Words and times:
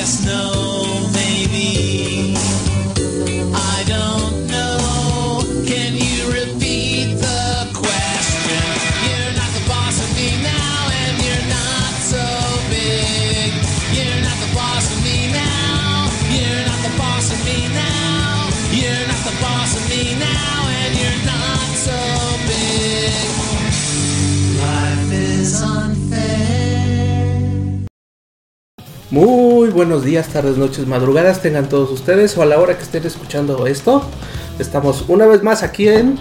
Yes, 0.00 0.24
no, 0.24 1.10
maybe. 1.12 2.36
I 3.52 3.84
don't 3.84 4.37
Muy 29.10 29.70
buenos 29.70 30.04
días, 30.04 30.28
tardes, 30.28 30.58
noches, 30.58 30.86
madrugadas 30.86 31.40
tengan 31.40 31.68
todos 31.68 31.90
ustedes 31.90 32.36
o 32.36 32.42
a 32.42 32.46
la 32.46 32.58
hora 32.58 32.76
que 32.76 32.82
estén 32.82 33.06
escuchando 33.06 33.66
esto. 33.66 34.02
Estamos 34.58 35.04
una 35.08 35.24
vez 35.26 35.42
más 35.42 35.62
aquí 35.62 35.88
en 35.88 36.18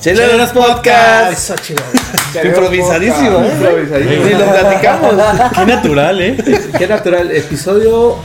Cheleros 0.00 0.50
Podcast. 0.50 1.32
Eso, 1.32 1.54
chido. 1.62 1.82
Improvisadísimo, 2.44 3.40
¿eh? 3.40 3.50
Improvisadísimo. 3.52 4.24
Ni 4.24 4.30
lo 4.32 4.44
platicamos. 4.46 5.14
Qué 5.54 5.66
natural, 5.66 6.20
¿eh? 6.22 6.36
Qué 6.78 6.86
natural, 6.88 7.30
episodio 7.30 8.16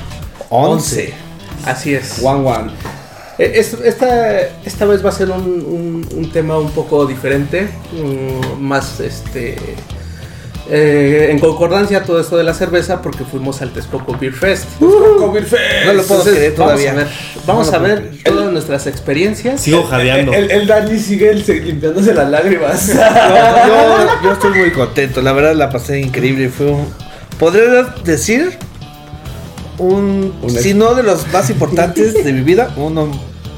11. 0.49 1.01
11. 1.01 1.13
Así 1.65 1.93
es. 1.93 2.19
One 2.23 2.47
One. 2.49 2.71
Es- 3.37 3.73
Esta, 3.73 4.39
esta 4.65 4.85
vez 4.85 5.03
va 5.05 5.09
a 5.09 5.13
ser 5.13 5.29
un, 5.29 5.41
un- 5.41 6.07
un 6.15 6.31
tema 6.31 6.57
un 6.57 6.71
poco 6.71 7.05
diferente, 7.05 7.67
mm, 7.91 8.61
más 8.61 8.99
este 9.01 9.57
eh, 10.71 11.29
en 11.31 11.39
concordancia 11.39 11.99
a 11.99 12.03
todo 12.03 12.19
esto 12.19 12.37
de 12.37 12.43
la 12.43 12.53
cerveza 12.53 13.01
porque 13.01 13.23
fuimos 13.23 13.61
al 13.61 13.71
Texcoco 13.71 14.15
Beer 14.19 14.33
Fest. 14.33 14.65
No 14.79 14.87
lo 14.87 15.17
puedo 15.17 16.21
Entonces, 16.21 16.33
creer 16.35 16.55
todavía. 16.55 16.93
Vamos 16.93 17.03
a 17.03 17.05
ver, 17.05 17.43
vamos 17.45 17.71
No 17.71 17.75
a 17.75 17.79
ver 17.79 18.11
todas 18.23 18.51
nuestras 18.51 18.87
experiencias. 18.87 19.61
Sigo 19.61 19.83
jadeando. 19.83 20.33
El, 20.33 20.51
el 20.51 20.67
Dani 20.67 20.99
sigue 20.99 21.29
el- 21.31 21.43
se- 21.43 21.59
limpiándose 21.61 22.13
las 22.13 22.29
lágrimas. 22.29 22.89
No, 22.99 23.67
yo, 23.67 24.07
yo 24.23 24.31
estoy 24.33 24.51
muy 24.59 24.71
contento. 24.71 25.21
La 25.21 25.33
verdad 25.33 25.55
la 25.55 25.69
pasé 25.69 25.99
increíble. 25.99 26.49
Fue 26.49 26.67
un. 26.67 26.85
Podría 27.39 27.83
decir. 28.03 28.57
Un. 29.77 30.33
Un 30.41 30.49
si 30.51 30.73
no 30.73 30.93
de 30.93 31.03
los 31.03 31.27
más 31.31 31.49
importantes 31.49 32.13
de 32.23 32.33
mi 32.33 32.41
vida. 32.41 32.71
Uno 32.75 33.07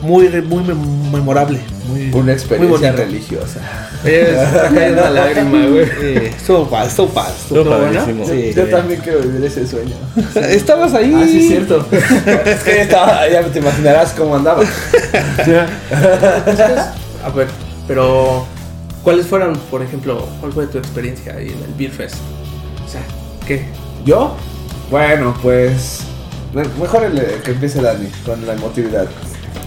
muy, 0.02 0.30
muy 0.30 0.64
mem- 0.64 1.12
memorable. 1.12 1.59
Muy, 1.92 2.11
Una 2.14 2.34
experiencia 2.34 2.92
religiosa. 2.92 3.59
Oye, 4.03 4.31
está 4.31 4.70
cayendo 4.73 5.09
lágrima, 5.09 5.66
güey. 5.67 6.25
Estuvo 6.28 6.70
padre, 6.70 6.88
estuvo 6.89 7.09
padre. 7.09 7.33
Estuvo 7.42 7.70
padrísimo. 7.70 8.25
Sí. 8.28 8.53
Yo 8.56 8.66
también 8.67 9.02
quiero 9.02 9.20
vivir 9.20 9.44
ese 9.45 9.67
sueño. 9.67 9.95
Estabas 10.36 10.94
ahí. 10.94 11.14
Ah, 11.16 11.25
sí, 11.28 11.42
es 11.42 11.48
cierto. 11.48 11.86
es 11.92 12.64
que 12.64 12.75
ya, 12.75 12.81
estaba, 12.83 13.30
ya 13.30 13.44
te 13.44 13.59
imaginarás 13.59 14.11
cómo 14.11 14.36
andaba. 14.36 14.64
A 17.23 17.30
ver, 17.30 17.48
pero 17.88 18.45
¿cuáles 19.04 19.27
fueron, 19.27 19.55
por 19.70 19.82
ejemplo, 19.82 20.27
cuál 20.39 20.52
fue 20.54 20.67
tu 20.67 20.77
experiencia 20.77 21.33
ahí 21.36 21.48
en 21.49 21.64
el 21.64 21.73
Beer 21.77 21.92
Fest? 21.92 22.16
O 22.86 22.89
sea, 22.89 23.02
¿qué? 23.48 23.66
¿Yo? 24.05 24.36
Bueno, 24.89 25.36
pues. 25.42 25.99
me- 26.54 26.64
Mejor 26.82 27.04
el, 27.05 27.20
que 27.43 27.52
empiece 27.52 27.82
Dani 27.82 28.08
con 28.26 28.45
la 28.45 28.54
emotividad. 28.54 29.08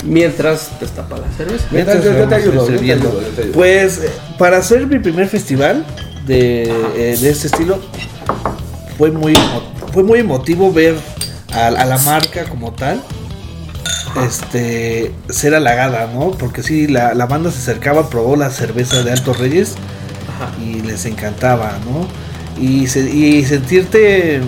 Mientras 0.05 0.71
destapa 0.81 1.17
la 1.19 1.31
cerveza. 1.37 1.65
Mientras 1.71 2.05
yo- 2.05 2.13
yo 2.17 2.29
te 2.29 2.35
ayudo, 2.35 2.53
yo 2.55 2.65
te 2.67 2.73
sirviendo. 2.73 3.09
ayudo, 3.09 3.23
yo 3.23 3.29
te 3.29 3.43
ayudo. 3.43 3.55
Pues 3.55 3.99
eh, 3.99 4.11
para 4.39 4.59
hacer 4.59 4.87
mi 4.87 4.99
primer 4.99 5.29
festival 5.29 5.85
de, 6.27 6.63
eh, 6.65 7.17
de 7.21 7.31
este 7.31 7.47
estilo 7.47 7.79
fue 8.99 9.11
muy 9.11 9.35
fue 9.93 10.03
muy 10.03 10.19
emotivo 10.21 10.73
ver 10.73 10.97
a, 11.53 11.67
a 11.69 11.85
la 11.85 11.99
marca 11.99 12.45
como 12.45 12.73
tal 12.73 13.01
este 14.27 15.13
ser 15.29 15.55
halagada, 15.55 16.07
¿no? 16.13 16.31
Porque 16.33 16.63
sí, 16.63 16.87
la, 16.87 17.15
la 17.15 17.27
banda 17.27 17.51
se 17.51 17.59
acercaba, 17.59 18.09
probó 18.09 18.37
la 18.37 18.51
cerveza 18.51 19.03
de 19.03 19.13
Altos 19.13 19.39
Reyes 19.39 19.75
Ajá. 20.29 20.53
y 20.63 20.81
les 20.83 21.05
encantaba, 21.07 21.79
¿no? 21.85 22.07
Y, 22.63 22.87
se- 22.87 23.11
y 23.11 23.45
sentirte 23.45 24.41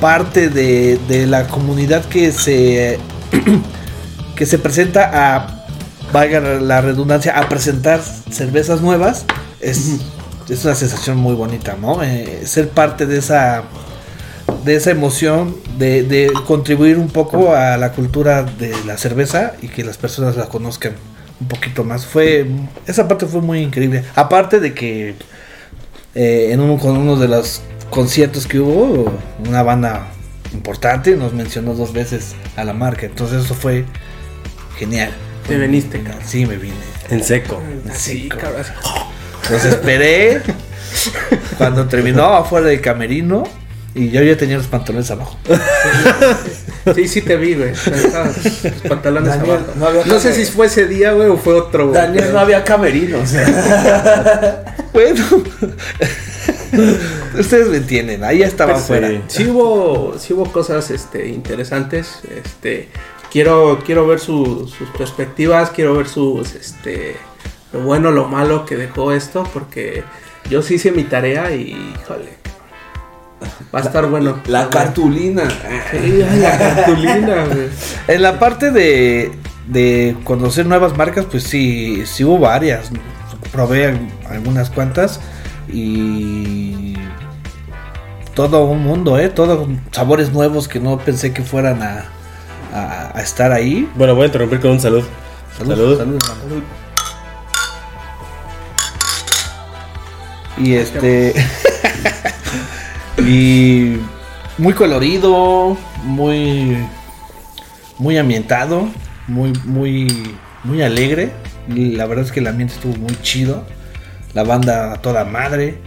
parte 0.00 0.48
de, 0.48 0.98
de 1.08 1.26
la 1.26 1.46
comunidad 1.46 2.04
que 2.06 2.32
se 2.32 2.98
que 4.36 4.46
se 4.46 4.58
presenta 4.58 5.10
a 5.12 5.64
valga 6.12 6.40
la 6.40 6.80
redundancia 6.80 7.36
a 7.36 7.48
presentar 7.48 8.00
cervezas 8.30 8.80
nuevas 8.80 9.24
es, 9.60 9.96
es 10.48 10.64
una 10.64 10.76
sensación 10.76 11.16
muy 11.16 11.34
bonita, 11.34 11.76
¿no? 11.80 12.02
Eh, 12.02 12.42
ser 12.46 12.68
parte 12.68 13.06
de 13.06 13.18
esa 13.18 13.64
de 14.64 14.76
esa 14.76 14.90
emoción 14.90 15.56
de, 15.78 16.04
de 16.04 16.32
contribuir 16.46 16.98
un 16.98 17.08
poco 17.08 17.54
a 17.54 17.76
la 17.76 17.92
cultura 17.92 18.44
de 18.44 18.72
la 18.86 18.96
cerveza 18.96 19.52
y 19.60 19.68
que 19.68 19.84
las 19.84 19.98
personas 19.98 20.36
la 20.36 20.46
conozcan 20.46 20.94
un 21.40 21.48
poquito 21.48 21.84
más. 21.84 22.06
Fue 22.06 22.46
esa 22.86 23.08
parte 23.08 23.26
fue 23.26 23.40
muy 23.40 23.60
increíble. 23.60 24.04
Aparte 24.14 24.60
de 24.60 24.72
que 24.72 25.16
eh, 26.14 26.48
en 26.52 26.60
uno 26.60 26.78
con 26.78 26.96
uno 26.96 27.16
de 27.16 27.28
los 27.28 27.62
conciertos 27.90 28.46
que 28.46 28.60
hubo, 28.60 29.12
una 29.46 29.62
banda 29.62 30.08
importante 30.52 31.16
nos 31.16 31.32
mencionó 31.32 31.74
dos 31.74 31.92
veces 31.92 32.34
a 32.56 32.64
la 32.64 32.72
marca. 32.72 33.06
Entonces 33.06 33.44
eso 33.44 33.54
fue 33.54 33.84
genial. 34.76 35.10
Te 35.46 35.56
veniste, 35.56 36.02
cabrón. 36.02 36.22
Sí, 36.26 36.46
me 36.46 36.56
vine. 36.56 36.74
En 37.10 37.22
seco. 37.22 37.62
Sí, 37.92 38.28
cabrón. 38.28 38.64
Los 39.50 39.64
esperé 39.64 40.40
cuando 41.58 41.86
terminó 41.86 42.24
afuera 42.34 42.68
del 42.68 42.80
camerino 42.80 43.44
y 43.94 44.10
yo 44.10 44.22
ya 44.22 44.36
tenía 44.36 44.56
los 44.56 44.66
pantalones 44.66 45.10
abajo. 45.10 45.38
Sí, 46.94 47.08
sí 47.08 47.22
te 47.22 47.36
vi, 47.36 47.54
güey. 47.54 47.72
Tus 47.72 48.88
pantalones 48.88 49.30
Daniel, 49.30 49.56
abajo. 49.56 49.72
no 49.76 49.86
había 49.86 50.04
No 50.04 50.18
sé 50.18 50.34
si 50.34 50.44
fue 50.50 50.66
ese 50.66 50.86
día, 50.86 51.12
güey, 51.12 51.28
o 51.28 51.36
fue 51.36 51.54
otro, 51.54 51.88
güey. 51.88 52.00
Daniel 52.00 52.32
no 52.32 52.40
había 52.40 52.64
camerinos. 52.64 53.30
Bueno, 54.92 55.24
ustedes 57.36 57.66
me 57.66 57.78
entienden, 57.78 58.22
ahí 58.22 58.38
ya 58.38 58.46
estaba 58.46 58.74
afuera. 58.74 59.08
Sí. 59.08 59.22
Sí 59.26 59.46
hubo, 59.50 60.16
sí 60.20 60.32
hubo 60.32 60.52
cosas 60.52 60.88
este, 60.92 61.26
interesantes. 61.30 62.20
Este, 62.44 62.90
quiero, 63.34 63.80
quiero 63.84 64.06
ver 64.06 64.20
su- 64.20 64.68
sus 64.68 64.88
perspectivas, 64.96 65.70
quiero 65.70 65.94
ver 65.96 66.06
sus, 66.08 66.54
este, 66.54 67.16
lo 67.72 67.80
bueno, 67.80 68.10
lo 68.12 68.28
malo 68.28 68.64
que 68.64 68.76
dejó 68.76 69.10
esto, 69.12 69.42
porque 69.52 70.04
yo 70.48 70.62
sí 70.62 70.74
hice 70.74 70.92
mi 70.92 71.02
tarea 71.02 71.50
y, 71.54 71.72
híjole, 72.00 72.38
va 73.74 73.80
a 73.80 73.82
estar 73.82 74.06
bueno. 74.06 74.38
La 74.46 74.70
cartulina. 74.70 75.42
Sí, 75.90 76.24
la 76.40 76.56
cartulina, 76.58 77.44
güey. 77.52 77.68
En 78.08 78.22
la 78.22 78.38
parte 78.38 78.70
de, 78.70 79.32
de 79.66 80.16
conocer 80.24 80.64
nuevas 80.66 80.96
marcas, 80.96 81.26
pues 81.28 81.42
sí, 81.42 82.04
sí 82.06 82.22
hubo 82.24 82.38
varias. 82.38 82.90
Probé 83.52 83.86
al- 83.86 84.08
algunas 84.30 84.70
cuantas 84.70 85.20
y 85.68 86.94
todo 88.34 88.64
un 88.64 88.82
mundo, 88.82 89.18
¿eh? 89.18 89.28
Todos 89.28 89.68
sabores 89.92 90.32
nuevos 90.32 90.68
que 90.68 90.78
no 90.80 90.98
pensé 90.98 91.32
que 91.32 91.42
fueran 91.42 91.82
a, 91.82 92.06
a- 92.74 93.16
a 93.18 93.22
estar 93.22 93.52
ahí. 93.52 93.88
Bueno, 93.94 94.14
voy 94.14 94.24
a 94.24 94.26
interrumpir 94.26 94.60
con 94.60 94.72
un 94.72 94.80
salud. 94.80 95.04
Salud. 95.56 95.96
salud, 95.96 96.20
salud. 96.22 96.62
Y 100.58 100.74
este. 100.74 101.34
y 103.18 103.96
muy 104.58 104.74
colorido, 104.74 105.76
muy. 106.04 106.76
Muy 107.98 108.18
ambientado, 108.18 108.88
muy, 109.28 109.52
muy, 109.64 110.36
muy 110.64 110.82
alegre. 110.82 111.30
Y 111.68 111.92
la 111.92 112.06
verdad 112.06 112.24
es 112.24 112.32
que 112.32 112.40
el 112.40 112.48
ambiente 112.48 112.74
estuvo 112.74 112.96
muy 112.96 113.16
chido. 113.22 113.64
La 114.34 114.42
banda 114.42 114.92
a 114.92 114.96
toda 115.00 115.24
madre. 115.24 115.78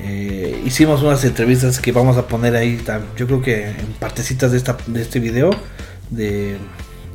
Eh, 0.00 0.62
hicimos 0.64 1.02
unas 1.02 1.22
entrevistas 1.24 1.80
que 1.80 1.92
vamos 1.92 2.16
a 2.16 2.26
poner 2.26 2.54
ahí, 2.56 2.80
yo 3.16 3.26
creo 3.26 3.42
que 3.42 3.68
en 3.70 3.86
partecitas 3.98 4.52
de, 4.52 4.56
esta, 4.58 4.76
de 4.86 5.02
este 5.02 5.18
video, 5.18 5.50
de, 6.10 6.56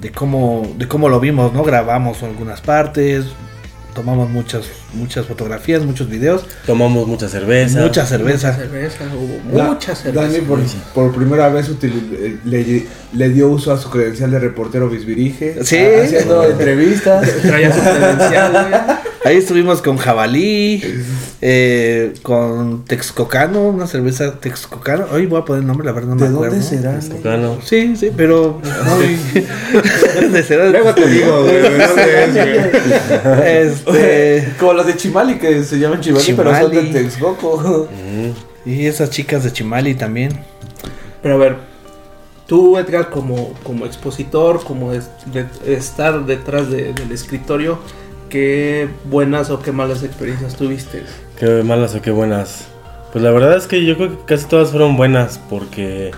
de 0.02 0.12
cómo, 0.12 0.74
de 0.78 0.88
cómo 0.88 1.10
lo 1.10 1.20
vimos, 1.20 1.54
¿no? 1.54 1.64
Grabamos 1.64 2.22
algunas 2.24 2.62
partes, 2.62 3.26
tomamos 3.94 4.30
muchas, 4.30 4.66
muchas 4.94 5.26
fotografías, 5.28 5.84
muchos 5.84 6.10
videos, 6.10 6.46
Tomamos 6.66 7.08
mucha 7.08 7.30
cerveza. 7.30 7.80
mucha 7.82 8.06
cerveza. 8.06 8.48
Mucha 8.52 8.60
cerveza, 8.64 9.04
hubo 9.16 9.58
Da- 9.58 9.64
mucha 9.66 9.96
cerveza. 9.96 10.28
Dani 10.28 10.40
por, 10.40 10.60
por 10.94 11.14
primera 11.16 11.50
vez 11.50 11.70
util- 11.70 12.10
eh, 12.14 12.38
le, 12.44 12.88
le 13.14 13.30
dio 13.30 13.50
uso 13.50 13.72
a 13.72 13.78
su 13.78 13.90
credencial 13.92 14.32
de 14.32 14.40
reportero 14.40 14.90
bisbirige. 14.90 15.64
Sí. 15.64 15.78
a- 15.78 16.04
Haciendo 16.04 16.44
entrevistas. 16.50 17.30
Traía 17.44 17.72
su 17.74 17.82
credencial. 17.82 19.00
Ahí 19.26 19.38
estuvimos 19.38 19.82
con 19.82 19.96
Jabalí, 19.96 20.84
eh, 21.42 22.14
con 22.24 22.84
Texcocano, 22.84 23.70
una 23.70 23.88
cerveza 23.88 24.38
Texcocano. 24.38 25.06
Hoy 25.14 25.28
voy 25.28 25.40
a 25.40 25.46
poner 25.46 25.62
el 25.62 25.68
nombre, 25.68 25.86
la 25.86 25.94
verdad 25.94 26.10
no 26.10 26.16
me 26.16 26.24
¿De 26.28 26.28
acuerdo. 26.34 26.56
dónde 26.56 26.68
será? 26.68 27.00
Tocano. 27.00 27.58
Sí, 27.64 27.96
sí, 27.96 28.12
pero 28.16 28.60
de 30.32 30.44
será- 30.44 30.68
Luego 30.70 30.94
te 30.94 31.08
digo, 31.08 31.42
güey. 31.44 31.56
Este, 33.46 34.54
Como 34.60 34.74
los 34.74 34.88
de 34.88 34.98
Chimali, 34.98 35.36
que 35.36 35.64
se 35.64 35.80
llaman 35.80 36.02
Chimali, 36.02 36.34
pero 36.34 36.60
son 36.60 36.72
de. 36.72 36.82
Texcoco. 36.84 37.88
y 38.66 38.86
esas 38.88 39.10
chicas 39.10 39.46
de 39.46 39.54
Chimali 39.54 39.96
también. 39.96 40.38
Pero 41.22 41.36
a 41.36 41.38
ver, 41.38 41.56
tú 42.46 42.78
Edgar 42.78 43.10
como, 43.10 43.54
como 43.64 43.86
expositor, 43.86 44.62
como 44.66 44.92
es- 44.92 45.08
de- 45.32 45.46
estar 45.78 46.26
detrás 46.26 46.70
de- 46.70 46.92
del 46.92 47.12
escritorio, 47.14 47.80
¿qué 48.34 48.90
buenas 49.06 49.52
o 49.52 49.62
qué 49.62 49.72
malas 49.72 50.02
experiencias 50.02 50.56
tuviste? 50.56 51.04
Qué 51.38 51.62
malas 51.62 51.94
o 51.94 52.02
qué 52.02 52.10
buenas. 52.10 52.66
Pues 53.12 53.24
la 53.24 53.30
verdad 53.30 53.56
es 53.56 53.68
que 53.68 53.86
yo 53.86 53.96
creo 53.96 54.10
que 54.10 54.26
casi 54.26 54.48
todas 54.48 54.72
fueron 54.72 54.98
buenas 54.98 55.40
porque, 55.52 56.10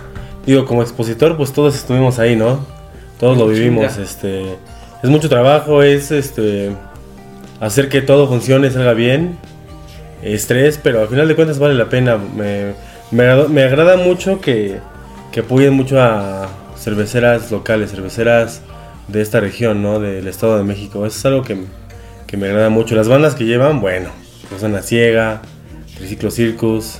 digo, 0.46 0.64
como 0.64 0.80
expositor, 0.80 1.36
pues 1.36 1.52
todos 1.52 1.74
estuvimos 1.76 2.18
ahí, 2.18 2.34
¿no? 2.34 2.64
Todos 3.20 3.36
lo 3.36 3.46
vivimos. 3.46 3.92
Chinga. 3.92 4.02
Este, 4.02 4.44
es 5.02 5.10
mucho 5.10 5.28
trabajo, 5.28 5.82
es 5.82 6.10
este, 6.10 6.70
hacer 7.60 7.90
que 7.90 8.00
todo 8.00 8.26
funcione, 8.28 8.70
salga 8.70 8.94
bien. 8.94 9.36
Estrés, 10.22 10.80
pero 10.82 11.02
al 11.02 11.08
final 11.08 11.28
de 11.28 11.34
cuentas 11.34 11.58
vale 11.58 11.74
la 11.74 11.90
pena. 11.90 12.16
Me, 12.16 12.72
me, 13.10 13.24
agrada, 13.24 13.48
me 13.48 13.62
agrada 13.62 13.96
mucho 13.98 14.40
que, 14.40 14.78
que 15.32 15.40
apoyen 15.40 15.74
mucho 15.74 16.00
a 16.00 16.48
cerveceras 16.78 17.50
locales, 17.50 17.90
cerveceras 17.90 18.62
de 19.06 19.20
esta 19.20 19.38
región, 19.38 19.82
¿no? 19.82 20.00
Del 20.00 20.26
Estado 20.26 20.56
de 20.56 20.64
México. 20.64 21.04
Eso 21.04 21.18
es 21.18 21.26
algo 21.26 21.42
que, 21.42 21.58
que 22.26 22.36
me 22.36 22.46
agrada 22.48 22.68
mucho. 22.70 22.94
Las 22.94 23.08
bandas 23.08 23.34
que 23.34 23.44
llevan, 23.44 23.80
bueno, 23.80 24.10
Rosana 24.50 24.82
Ciega, 24.82 25.42
Triciclo 25.96 26.30
Circus 26.30 26.98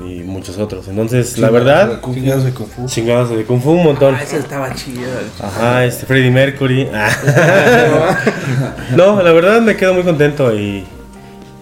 y 0.00 0.22
muchos 0.22 0.58
otros. 0.58 0.88
Entonces, 0.88 1.38
la 1.38 1.50
verdad, 1.50 2.00
Chingados 2.02 2.44
de 2.44 2.50
Kung 2.52 2.66
Fu. 2.68 2.86
chingadas 2.86 3.30
de 3.30 3.44
Kung 3.44 3.60
Fu 3.62 3.70
un 3.72 3.84
montón. 3.84 4.14
Ah, 4.14 4.22
esa 4.22 4.36
estaba 4.38 4.74
chida. 4.74 5.06
Ajá, 5.40 5.84
este 5.84 6.06
Freddie 6.06 6.30
Mercury. 6.30 6.88
no, 8.96 9.22
la 9.22 9.32
verdad 9.32 9.60
me 9.60 9.76
quedo 9.76 9.94
muy 9.94 10.02
contento 10.02 10.54
y, 10.54 10.84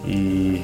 y 0.06 0.62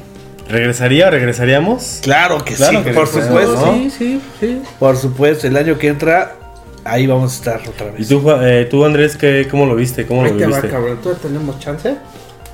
regresaría, 0.48 1.10
regresaríamos. 1.10 2.00
Claro 2.02 2.42
que 2.44 2.54
Claro 2.54 2.78
sí, 2.78 2.84
que 2.84 2.92
por 2.92 3.06
supuesto. 3.06 3.66
¿no? 3.66 3.74
Sí, 3.74 3.90
sí, 3.90 4.20
sí. 4.40 4.62
Por 4.78 4.96
supuesto, 4.96 5.46
el 5.46 5.56
año 5.56 5.76
que 5.78 5.88
entra, 5.88 6.36
ahí 6.84 7.06
vamos 7.06 7.32
a 7.32 7.36
estar 7.36 7.68
otra 7.68 7.88
¿Y 7.88 7.98
vez. 7.98 8.08
tú, 8.08 8.20
Juan- 8.20 8.40
eh, 8.42 8.66
tú 8.70 8.84
Andrés, 8.84 9.16
¿qué, 9.16 9.46
cómo 9.50 9.66
lo 9.66 9.74
viste? 9.74 10.06
¿Cómo 10.06 10.22
Ahí 10.22 10.30
lo 10.32 10.36
te 10.36 10.42
va, 10.44 10.48
viviste? 10.48 10.68
cabrón. 10.68 10.98
¿Tú 11.02 11.14
tenemos 11.14 11.58
chance? 11.58 11.96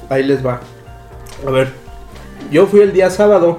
Ahí 0.08 0.22
les 0.24 0.44
va. 0.44 0.60
A 1.46 1.50
ver, 1.50 1.68
yo 2.50 2.66
fui 2.66 2.80
el 2.80 2.92
día 2.92 3.10
sábado. 3.10 3.58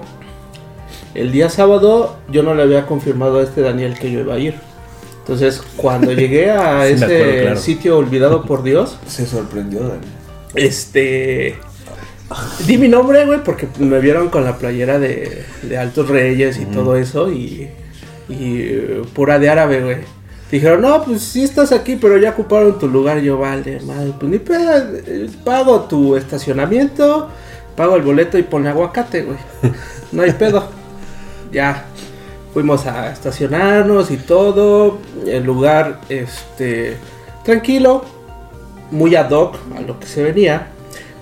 El 1.13 1.31
día 1.31 1.49
sábado 1.49 2.17
yo 2.29 2.43
no 2.43 2.53
le 2.55 2.63
había 2.63 2.85
confirmado 2.85 3.39
a 3.39 3.43
este 3.43 3.61
Daniel 3.61 3.97
que 3.97 4.11
yo 4.11 4.19
iba 4.19 4.35
a 4.35 4.39
ir. 4.39 4.55
Entonces, 5.19 5.61
cuando 5.77 6.11
llegué 6.13 6.51
a 6.51 6.85
Sí, 6.87 6.93
ese 6.93 7.05
acuerdo, 7.05 7.41
claro. 7.41 7.59
sitio 7.59 7.97
olvidado 7.97 8.43
por 8.43 8.63
Dios, 8.63 8.97
Se 9.07 9.25
sorprendió, 9.25 9.79
Dani. 9.87 10.01
este. 10.55 11.55
Di 12.65 12.77
mi 12.79 12.87
nombre, 12.87 13.23
güey, 13.25 13.43
porque 13.43 13.67
me 13.79 13.99
vieron 13.99 14.29
con 14.29 14.43
la 14.43 14.57
playera 14.57 14.97
de, 14.97 15.45
de 15.61 15.77
Altos 15.77 16.09
Reyes 16.09 16.57
y 16.59 16.65
todo 16.65 16.95
eso 16.97 17.31
y, 17.31 17.69
y 18.29 18.65
pura 19.13 19.37
de 19.37 19.47
árabe, 19.49 19.81
güey. 19.81 19.97
Dijeron, 20.51 20.81
no, 20.81 21.03
pues 21.03 21.21
sí 21.21 21.43
estás 21.43 21.71
aquí, 21.71 21.95
pero 21.95 22.17
ya 22.17 22.31
ocuparon 22.31 22.77
tu 22.77 22.87
lugar. 22.87 23.19
Yo, 23.19 23.37
vale, 23.37 23.79
madre, 23.81 24.13
pues 24.19 24.31
ni 24.31 24.37
pedo, 24.37 24.71
eh, 24.93 25.29
pago 25.43 25.81
tu 25.81 26.15
estacionamiento, 26.15 27.29
pago 27.75 27.95
el 27.95 28.03
boleto 28.03 28.37
y 28.37 28.43
ponle 28.43 28.69
aguacate, 28.69 29.23
güey. 29.23 29.37
No 30.11 30.23
hay 30.23 30.31
pedo. 30.31 30.67
Ya, 31.51 31.85
fuimos 32.53 32.85
a 32.85 33.13
estacionarnos 33.13 34.11
y 34.11 34.17
todo. 34.17 34.97
El 35.25 35.45
lugar, 35.45 36.01
este, 36.09 36.97
tranquilo, 37.45 38.03
muy 38.91 39.15
ad 39.15 39.31
hoc 39.31 39.55
a 39.77 39.79
lo 39.79 39.97
que 39.97 40.05
se 40.05 40.21
venía. 40.21 40.67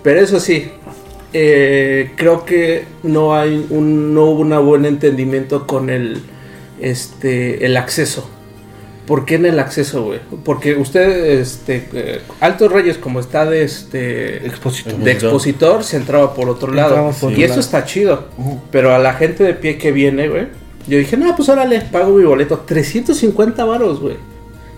Pero 0.02 0.22
eso 0.22 0.40
sí, 0.40 0.72
eh, 1.34 2.14
creo 2.16 2.46
que 2.46 2.86
no 3.04 3.36
hay 3.36 3.68
un, 3.70 4.14
no 4.16 4.26
hubo 4.26 4.42
un 4.42 4.66
buen 4.66 4.86
entendimiento 4.86 5.68
con 5.68 5.92
el, 5.92 6.24
este, 6.80 7.66
el 7.66 7.78
acceso. 7.78 8.28
¿Por 9.06 9.26
qué 9.26 9.36
en 9.36 9.46
el 9.46 9.60
acceso, 9.60 10.04
güey? 10.04 10.20
Porque 10.46 10.76
usted, 10.76 11.40
este, 11.40 11.90
eh, 11.94 12.22
Altos 12.40 12.72
Reyes, 12.72 12.98
como 12.98 13.20
está 13.20 13.46
de 13.46 13.64
este 13.64 14.46
Expositor. 14.48 14.96
de 14.96 15.12
expositor, 15.12 15.84
se 15.84 15.98
entraba 15.98 16.34
por 16.34 16.48
otro 16.50 16.72
lado. 16.74 17.12
Por 17.20 17.32
y 17.32 17.34
otro 17.34 17.44
eso 17.44 17.50
lado. 17.50 17.62
está 17.62 17.84
chido. 17.86 18.28
Pero 18.72 18.96
a 18.96 19.00
la 19.00 19.14
gente 19.14 19.44
de 19.44 19.54
pie 19.54 19.78
que 19.78 19.92
viene, 19.92 20.30
güey, 20.30 20.48
yo 20.88 20.98
dije, 20.98 21.18
no, 21.18 21.36
pues 21.36 21.50
órale, 21.50 21.82
pago 21.82 22.16
mi 22.16 22.24
boleto. 22.24 22.60
350 22.66 23.66
varos, 23.66 24.00
güey. 24.00 24.16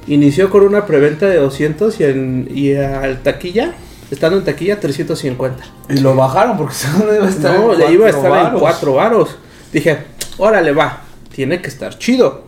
Inició 0.08 0.50
con 0.50 0.64
una 0.64 0.86
preventa 0.86 1.28
de 1.28 1.38
200 1.38 2.00
y, 2.00 2.04
en, 2.04 2.48
y 2.54 2.74
al 2.76 3.22
taquilla, 3.22 3.74
estando 4.10 4.38
en 4.38 4.44
taquilla, 4.44 4.80
350. 4.80 5.64
Y 5.90 6.00
lo 6.00 6.16
bajaron 6.16 6.58
porque 6.58 6.74
según 6.76 7.16
iba 7.16 7.26
a 7.26 7.30
estar 7.30 7.60
No, 7.60 7.74
en 7.74 7.80
le 7.80 7.92
iba 7.92 8.10
a 8.10 8.12
cuatro 8.12 8.28
estar 8.28 8.38
en 8.38 8.44
varos. 8.46 8.60
4 8.62 8.94
varos. 8.94 9.36
Dije, 9.72 9.98
órale, 10.38 10.72
va, 10.74 11.04
tiene 11.34 11.62
que 11.62 11.68
estar 11.68 11.98
chido. 12.00 12.44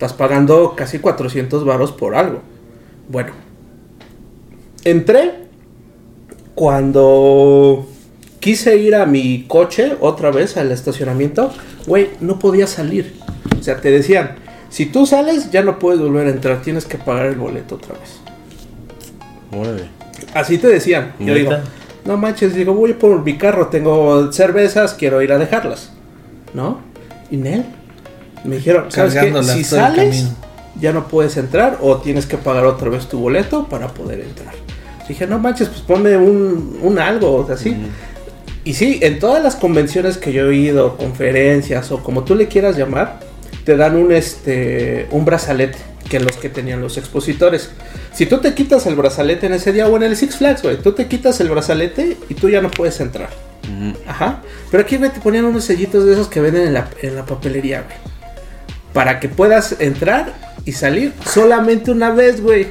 Estás 0.00 0.14
pagando 0.14 0.72
casi 0.74 0.98
400 0.98 1.62
varos 1.66 1.92
por 1.92 2.14
algo. 2.14 2.40
Bueno, 3.10 3.32
entré 4.82 5.42
cuando 6.54 7.86
quise 8.40 8.78
ir 8.78 8.94
a 8.94 9.04
mi 9.04 9.44
coche 9.46 9.98
otra 10.00 10.30
vez 10.30 10.56
al 10.56 10.72
estacionamiento, 10.72 11.52
güey, 11.86 12.08
no 12.22 12.38
podía 12.38 12.66
salir. 12.66 13.14
O 13.60 13.62
sea, 13.62 13.78
te 13.82 13.90
decían, 13.90 14.36
si 14.70 14.86
tú 14.86 15.04
sales 15.04 15.50
ya 15.50 15.60
no 15.60 15.78
puedes 15.78 16.00
volver 16.00 16.28
a 16.28 16.30
entrar, 16.30 16.62
tienes 16.62 16.86
que 16.86 16.96
pagar 16.96 17.26
el 17.26 17.36
boleto 17.36 17.74
otra 17.74 17.94
vez. 17.98 18.20
Órale. 19.52 19.84
Así 20.32 20.56
te 20.56 20.68
decían. 20.68 21.12
Yo 21.18 21.34
digo, 21.34 21.50
no 22.06 22.16
manches, 22.16 22.54
digo, 22.54 22.72
voy 22.72 22.94
por 22.94 23.22
mi 23.22 23.36
carro, 23.36 23.66
tengo 23.66 24.32
cervezas, 24.32 24.94
quiero 24.94 25.20
ir 25.20 25.30
a 25.30 25.36
dejarlas. 25.36 25.92
¿No? 26.54 26.80
Y 27.30 27.36
Nel. 27.36 27.79
Me 28.44 28.56
dijeron, 28.56 28.90
¿sabes 28.90 29.14
qué? 29.14 29.42
Si 29.42 29.64
sales, 29.64 30.30
ya 30.80 30.92
no 30.92 31.08
puedes 31.08 31.36
entrar 31.36 31.78
o 31.80 31.98
tienes 31.98 32.26
que 32.26 32.38
pagar 32.38 32.64
otra 32.66 32.88
vez 32.88 33.06
tu 33.08 33.18
boleto 33.18 33.66
para 33.68 33.88
poder 33.88 34.20
entrar. 34.20 34.54
Dije, 35.08 35.26
no 35.26 35.38
manches, 35.38 35.68
pues 35.68 35.80
ponme 35.80 36.16
un, 36.16 36.78
un 36.80 36.98
algo, 36.98 37.34
o 37.34 37.46
sea, 37.46 37.56
así. 37.56 37.76
Y 38.64 38.74
sí, 38.74 39.00
en 39.02 39.18
todas 39.18 39.42
las 39.42 39.56
convenciones 39.56 40.18
que 40.18 40.32
yo 40.32 40.50
he 40.50 40.56
ido, 40.56 40.96
conferencias 40.96 41.90
o 41.90 42.02
como 42.02 42.24
tú 42.24 42.34
le 42.34 42.46
quieras 42.46 42.76
llamar, 42.76 43.18
te 43.64 43.76
dan 43.76 43.96
un 43.96 44.12
este 44.12 45.08
un 45.10 45.24
brazalete, 45.24 45.78
que 46.08 46.20
los 46.20 46.36
que 46.36 46.48
tenían 46.48 46.80
los 46.80 46.96
expositores. 46.96 47.70
Si 48.12 48.26
tú 48.26 48.38
te 48.38 48.54
quitas 48.54 48.86
el 48.86 48.94
brazalete 48.96 49.46
en 49.46 49.54
ese 49.54 49.72
día 49.72 49.88
o 49.88 49.96
en 49.96 50.02
el 50.04 50.16
Six 50.16 50.36
Flags, 50.36 50.62
güey, 50.62 50.76
tú 50.76 50.92
te 50.92 51.06
quitas 51.06 51.40
el 51.40 51.48
brazalete 51.48 52.16
y 52.28 52.34
tú 52.34 52.48
ya 52.48 52.60
no 52.60 52.70
puedes 52.70 53.00
entrar. 53.00 53.30
Ajá. 54.06 54.42
Pero 54.70 54.82
aquí, 54.82 54.96
güey, 54.96 55.10
te 55.10 55.20
ponían 55.20 55.44
unos 55.44 55.64
sellitos 55.64 56.04
de 56.04 56.12
esos 56.12 56.28
que 56.28 56.40
venden 56.40 56.66
en 56.66 56.74
la, 56.74 56.88
en 57.02 57.16
la 57.16 57.24
papelería, 57.24 57.82
güey. 57.82 57.96
Para 58.92 59.20
que 59.20 59.28
puedas 59.28 59.76
entrar 59.80 60.34
y 60.64 60.72
salir 60.72 61.12
solamente 61.24 61.90
una 61.90 62.10
vez, 62.10 62.40
güey. 62.40 62.66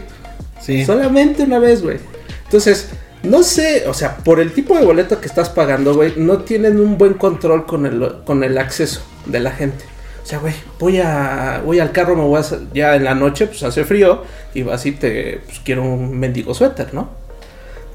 Sí. 0.62 0.86
Solamente 0.86 1.44
una 1.44 1.60
vez, 1.60 1.82
güey. 1.82 1.98
Entonces, 2.46 2.90
no 3.24 3.44
sé, 3.44 3.88
o 3.88 3.94
sea, 3.94 4.18
por 4.18 4.40
el 4.40 4.54
tipo 4.54 4.78
de 4.78 4.86
boleto 4.86 5.20
que 5.20 5.28
estás 5.28 5.50
pagando, 5.50 5.94
güey, 5.94 6.14
no 6.18 6.40
tienen 6.40 6.80
un 6.80 6.98
buen 6.98 7.16
control 7.16 7.66
con 7.66 7.86
el, 7.86 8.24
con 8.26 8.44
el 8.44 8.58
acceso 8.58 9.02
de 9.26 9.40
la 9.40 9.52
gente. 9.52 9.84
O 10.24 10.26
sea, 10.26 10.40
güey, 10.40 10.54
voy 10.80 11.00
a 11.00 11.62
voy 11.66 11.80
al 11.80 11.92
carro, 11.92 12.16
me 12.16 12.24
voy 12.24 12.40
a 12.40 12.46
ya 12.74 12.96
en 12.96 13.04
la 13.04 13.16
noche, 13.16 13.48
pues 13.48 13.64
hace 13.64 13.84
frío 13.84 14.24
y 14.54 14.62
vas 14.64 14.86
y 14.86 14.92
te 14.92 15.42
pues, 15.46 15.60
quiero 15.60 15.84
un 15.84 16.20
mendigo 16.20 16.54
suéter, 16.54 16.94
¿no? 16.94 17.10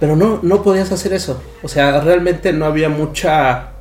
Pero 0.01 0.17
no 0.17 0.41
no 0.43 0.63
podías 0.63 0.91
hacer 0.93 1.13
eso. 1.13 1.41
O 1.63 1.69
sea, 1.69 2.01
realmente 2.01 2.53
no 2.53 2.67
había 2.67 2.89
mucha 2.89 3.74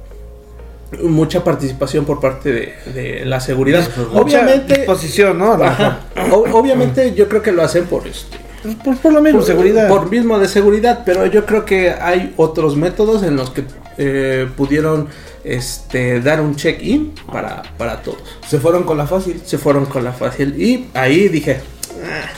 mucha 1.01 1.43
participación 1.43 2.05
por 2.05 2.19
parte 2.19 2.51
de, 2.51 2.73
de 2.93 3.25
la 3.25 3.39
seguridad. 3.39 3.87
Obviamente, 4.13 4.75
Disposición, 4.77 5.37
¿no? 5.39 5.53
ajá, 5.53 6.01
o- 6.31 6.45
obviamente 6.57 7.13
yo 7.13 7.27
creo 7.29 7.41
que 7.41 7.51
lo 7.51 7.63
hacen 7.63 7.85
por 7.85 8.07
este 8.07 8.37
Por, 8.83 8.97
por 8.97 9.13
lo 9.13 9.21
mismo, 9.21 9.39
por, 9.39 9.47
seguridad. 9.47 9.87
Por 9.87 10.09
mismo 10.09 10.39
de 10.39 10.47
seguridad, 10.47 11.01
pero 11.05 11.25
yo 11.25 11.45
creo 11.45 11.65
que 11.65 11.91
hay 11.91 12.33
otros 12.37 12.75
métodos 12.75 13.23
en 13.23 13.35
los 13.35 13.49
que 13.51 13.63
eh, 13.97 14.47
pudieron 14.55 15.07
este, 15.43 16.19
dar 16.21 16.39
un 16.41 16.55
check-in 16.55 17.13
para, 17.31 17.61
para 17.77 18.01
todos. 18.01 18.19
Se 18.47 18.59
fueron 18.59 18.83
con 18.83 18.97
la 18.97 19.05
fácil. 19.07 19.41
Se 19.45 19.57
fueron 19.57 19.85
con 19.85 20.03
la 20.03 20.13
fácil. 20.13 20.59
Y 20.61 20.87
ahí 20.93 21.27
dije, 21.27 21.59
"Ah, 22.03 22.29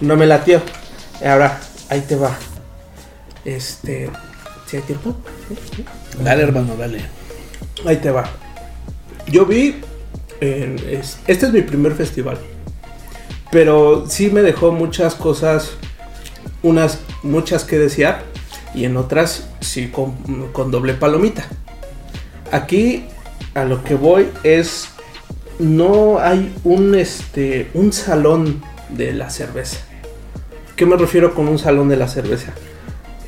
no 0.00 0.16
me 0.16 0.26
latió. 0.26 0.60
Ahora, 1.24 1.58
ahí 1.90 2.00
te 2.02 2.14
va. 2.16 2.36
Este, 3.44 4.08
¿Sí 4.66 4.76
hay 4.76 4.82
tiempo? 4.84 5.14
Dale, 6.22 6.42
hermano, 6.44 6.76
dale. 6.78 7.00
Ahí 7.84 7.96
te 7.96 8.10
va. 8.10 8.28
Yo 9.28 9.46
vi. 9.46 9.76
en- 10.40 10.76
es- 10.90 11.18
este 11.28 11.46
es 11.46 11.52
mi 11.52 11.62
primer 11.62 11.92
festival. 11.94 12.36
Pero 13.52 14.06
sí 14.08 14.28
me 14.30 14.42
dejó 14.42 14.72
muchas 14.72 15.14
cosas. 15.14 15.72
Unas, 16.62 16.98
muchas 17.22 17.64
que 17.64 17.78
desear. 17.78 18.22
Y 18.74 18.84
en 18.86 18.96
otras 18.96 19.46
sí 19.60 19.88
con, 19.88 20.12
con 20.52 20.70
doble 20.72 20.94
palomita. 20.94 21.46
Aquí 22.50 23.04
a 23.54 23.64
lo 23.64 23.84
que 23.84 23.94
voy 23.94 24.28
es. 24.42 24.88
No 25.58 26.18
hay 26.18 26.52
un 26.64 26.94
este. 26.96 27.70
un 27.74 27.92
salón 27.92 28.62
de 28.88 29.12
la 29.12 29.30
cerveza. 29.30 29.78
¿Qué 30.74 30.86
me 30.86 30.96
refiero 30.96 31.34
con 31.34 31.46
un 31.46 31.58
salón 31.58 31.88
de 31.88 31.96
la 31.96 32.08
cerveza? 32.08 32.52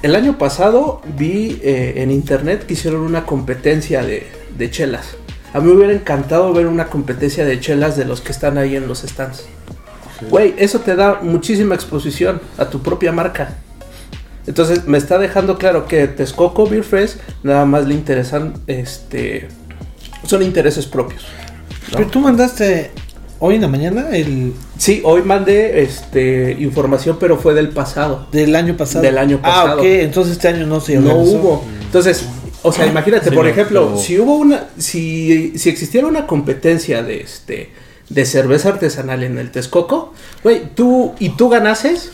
El 0.02 0.16
año 0.16 0.36
pasado 0.36 1.00
vi 1.16 1.60
eh, 1.62 1.94
en 1.98 2.10
internet 2.10 2.66
que 2.66 2.74
hicieron 2.74 3.02
una 3.02 3.24
competencia 3.24 4.02
de, 4.02 4.26
de 4.56 4.70
chelas. 4.70 5.16
A 5.52 5.60
mí 5.60 5.68
me 5.68 5.76
hubiera 5.76 5.92
encantado 5.92 6.52
ver 6.52 6.66
una 6.66 6.86
competencia 6.88 7.44
de 7.44 7.60
chelas 7.60 7.96
de 7.96 8.04
los 8.04 8.20
que 8.20 8.32
están 8.32 8.58
ahí 8.58 8.74
en 8.76 8.88
los 8.88 9.00
stands. 9.02 9.44
Güey, 10.30 10.54
eso 10.58 10.80
te 10.80 10.96
da 10.96 11.20
muchísima 11.22 11.74
exposición 11.74 12.40
a 12.58 12.66
tu 12.66 12.80
propia 12.82 13.12
marca. 13.12 13.56
Entonces 14.46 14.86
me 14.86 14.98
está 14.98 15.18
dejando 15.18 15.56
claro 15.58 15.86
que 15.86 16.06
Texcoco 16.06 16.66
Beer 16.66 16.84
Fest 16.84 17.18
nada 17.42 17.64
más 17.64 17.86
le 17.86 17.94
interesan, 17.94 18.54
este, 18.66 19.48
son 20.26 20.42
intereses 20.42 20.86
propios. 20.86 21.22
¿no? 21.92 21.98
Pero 21.98 22.10
tú 22.10 22.20
mandaste 22.20 22.90
hoy 23.38 23.54
en 23.56 23.62
la 23.62 23.68
mañana 23.68 24.08
el 24.12 24.52
Sí, 24.76 25.00
hoy 25.04 25.22
mandé, 25.22 25.82
este, 25.82 26.56
información, 26.60 27.16
pero 27.18 27.38
fue 27.38 27.54
del 27.54 27.70
pasado. 27.70 28.26
del 28.32 28.54
año 28.54 28.76
pasado. 28.76 29.02
Del 29.02 29.16
año 29.18 29.40
pasado. 29.40 29.68
Ah, 29.72 29.76
ok, 29.76 29.84
entonces 29.84 30.32
este 30.34 30.48
año 30.48 30.66
no 30.66 30.80
se 30.80 30.96
No 30.96 31.10
organizó. 31.12 31.36
hubo. 31.38 31.64
Entonces, 31.82 32.24
o 32.64 32.72
sea, 32.72 32.86
imagínate, 32.86 33.28
Sí, 33.30 33.34
por 33.34 33.44
no, 33.44 33.50
ejemplo, 33.50 33.86
pero- 33.90 33.98
si 34.00 34.18
hubo 34.18 34.36
una, 34.36 34.64
si, 34.78 35.56
si 35.58 35.68
existiera 35.70 36.06
una 36.06 36.26
competencia 36.26 37.02
de 37.02 37.20
este, 37.20 37.70
de 38.08 38.24
cerveza 38.26 38.70
artesanal 38.70 39.22
en 39.22 39.38
el 39.38 39.50
Texcoco, 39.50 40.12
güey, 40.42 40.62
tú, 40.74 41.14
y 41.20 41.30
tú 41.30 41.48
ganases, 41.48 42.10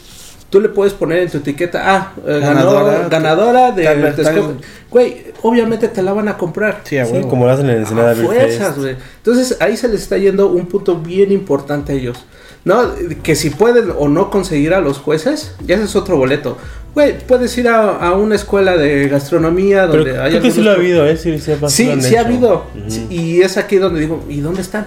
tú 0.51 0.61
le 0.61 0.69
puedes 0.69 0.93
poner 0.93 1.19
en 1.21 1.31
tu 1.31 1.39
etiqueta, 1.39 1.83
ah, 1.85 2.13
eh, 2.27 2.39
ganó- 2.41 2.73
Ganadora. 2.75 3.09
ganadora 3.09 3.71
de 3.73 3.85
Tal 3.85 4.15
Texcoco. 4.17 4.55
Güey, 4.91 5.27
obviamente 5.43 5.87
te 5.89 6.03
la 6.03 6.13
van 6.13 6.27
a 6.29 6.37
comprar. 6.37 6.81
Sí, 6.85 6.99
a 6.99 7.07
Sí, 7.07 7.13
como 7.31 7.47
lo 7.47 7.53
hacen 7.53 7.71
en 7.71 7.79
Ensenada 7.79 8.11
A 8.11 8.15
Beer 8.15 8.27
fuerzas, 8.27 8.77
güey. 8.79 8.97
Entonces 9.19 9.57
ahí 9.61 9.77
se 9.77 9.87
les 9.89 10.03
está 10.03 10.19
yendo 10.19 10.49
un 10.51 10.67
punto 10.67 10.97
bien 10.97 11.31
importante 11.33 11.93
a 11.93 11.95
ellos. 11.95 12.25
No, 12.65 12.91
que 13.23 13.37
si 13.37 13.49
pueden 13.51 13.91
o 13.97 14.09
no 14.09 14.29
conseguir 14.31 14.75
a 14.75 14.81
los 14.81 14.99
jueces, 14.99 15.53
ya 15.65 15.77
ese 15.77 15.85
es 15.85 15.97
otro 15.97 16.17
boleto. 16.19 16.59
Güey, 16.95 17.19
puedes 17.19 17.57
ir 17.57 17.69
a, 17.69 17.99
a 17.99 18.13
una 18.15 18.35
escuela 18.35 18.77
de 18.77 19.09
gastronomía 19.09 19.87
Pero 19.91 20.05
donde 20.05 20.19
hay 20.21 20.31
creo 20.31 20.43
que 20.43 20.51
sí 20.51 20.61
lo 20.63 20.71
ha 20.71 20.75
habido, 20.75 21.07
¿eh? 21.07 21.17
Sí, 21.17 21.39
sí, 21.39 21.53
ha- 21.53 21.69
Sí, 21.69 21.87
sí 22.09 22.17
ha 22.17 22.21
habido. 22.23 22.65
Y 23.11 23.43
es 23.43 23.57
aquí 23.57 23.77
donde 23.77 24.01
digo, 24.01 24.25
¿y 24.29 24.41
dónde 24.41 24.61
están? 24.63 24.87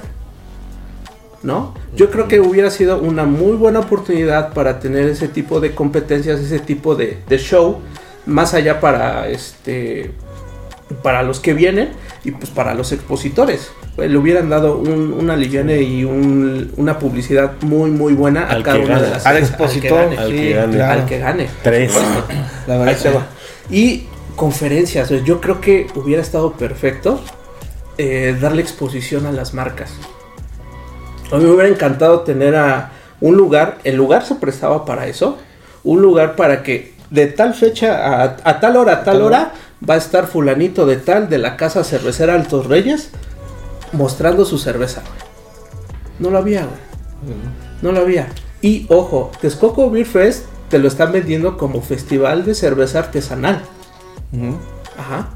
¿No? 1.41 1.73
Yo 1.95 2.09
creo 2.09 2.27
que 2.27 2.39
hubiera 2.39 2.69
sido 2.71 2.99
una 2.99 3.25
muy 3.25 3.57
buena 3.57 3.79
oportunidad 3.79 4.53
para 4.53 4.79
tener 4.79 5.07
ese 5.07 5.27
tipo 5.27 5.59
de 5.59 5.75
competencias, 5.75 6.39
ese 6.39 6.59
tipo 6.59 6.95
de, 6.95 7.17
de 7.27 7.37
show, 7.37 7.79
más 8.25 8.53
allá 8.53 8.79
para 8.79 9.27
este 9.27 10.11
para 11.01 11.23
los 11.23 11.39
que 11.39 11.53
vienen 11.53 11.89
y 12.23 12.31
pues 12.31 12.49
para 12.49 12.73
los 12.73 12.91
expositores. 12.91 13.71
Pues, 13.95 14.09
le 14.09 14.17
hubieran 14.17 14.49
dado 14.49 14.77
un, 14.77 15.13
una 15.13 15.35
liviane 15.35 15.81
y 15.81 16.03
un- 16.03 16.71
una 16.77 16.97
publicidad 16.97 17.51
muy 17.61 17.91
muy 17.91 18.13
buena 18.13 18.43
a 18.45 18.49
Al 18.53 18.63
cada 18.63 18.77
que 18.79 18.85
una 18.85 19.01
de 19.01 19.09
las 19.11 19.25
Al 19.25 19.35
al 19.35 19.41
que 19.43 19.47
expositor. 19.49 19.99
gane. 19.99 20.17
Al 20.17 20.29
sí, 20.31 20.35
que 20.37 20.53
gane. 20.53 20.75
claro. 20.75 21.01
Al 21.01 21.05
que 21.07 21.19
gane. 21.19 21.49
Tres. 21.61 21.93
La 22.67 22.77
verdad 22.77 22.87
Ahí 22.87 22.95
se 22.95 23.09
va. 23.11 23.27
Y 23.69 24.05
conferencias, 24.35 25.09
yo 25.23 25.39
creo 25.39 25.61
que 25.61 25.87
hubiera 25.95 26.21
estado 26.23 26.53
perfecto 26.53 27.21
eh, 27.99 28.35
darle 28.41 28.61
exposición 28.63 29.27
a 29.27 29.31
las 29.31 29.53
marcas. 29.53 29.91
A 31.31 31.37
mí 31.37 31.43
me 31.45 31.51
hubiera 31.51 31.69
encantado 31.69 32.21
tener 32.21 32.55
a 32.55 32.91
un 33.21 33.37
lugar, 33.37 33.77
el 33.83 33.95
lugar 33.95 34.25
se 34.25 34.35
prestaba 34.35 34.85
para 34.85 35.05
eso, 35.07 35.37
un 35.83 36.01
lugar 36.01 36.35
para 36.35 36.63
que 36.63 36.93
de 37.11 37.27
tal 37.27 37.53
fecha 37.53 38.23
a, 38.23 38.37
a 38.43 38.59
tal 38.59 38.75
hora, 38.75 38.93
a 38.93 39.03
tal 39.03 39.21
hora, 39.21 39.53
va 39.87 39.93
a 39.93 39.97
estar 39.97 40.25
fulanito 40.27 40.85
de 40.87 40.97
tal 40.97 41.29
de 41.29 41.37
la 41.37 41.55
casa 41.57 41.83
cervecera 41.83 42.33
Altos 42.33 42.65
Reyes 42.65 43.11
mostrando 43.93 44.45
su 44.45 44.57
cerveza, 44.57 45.01
güey. 45.01 45.19
No 46.19 46.29
lo 46.29 46.37
había, 46.37 46.65
güey. 46.65 47.35
No 47.81 47.91
lo 47.91 48.01
había. 48.01 48.29
Y 48.61 48.85
ojo, 48.89 49.31
Texcoco 49.41 49.89
Beer 49.89 50.05
Fest 50.05 50.45
te 50.69 50.79
lo 50.79 50.87
están 50.87 51.11
vendiendo 51.11 51.57
como 51.57 51.81
festival 51.81 52.45
de 52.45 52.55
cerveza 52.55 52.99
artesanal. 52.99 53.61
Ajá. 54.97 55.29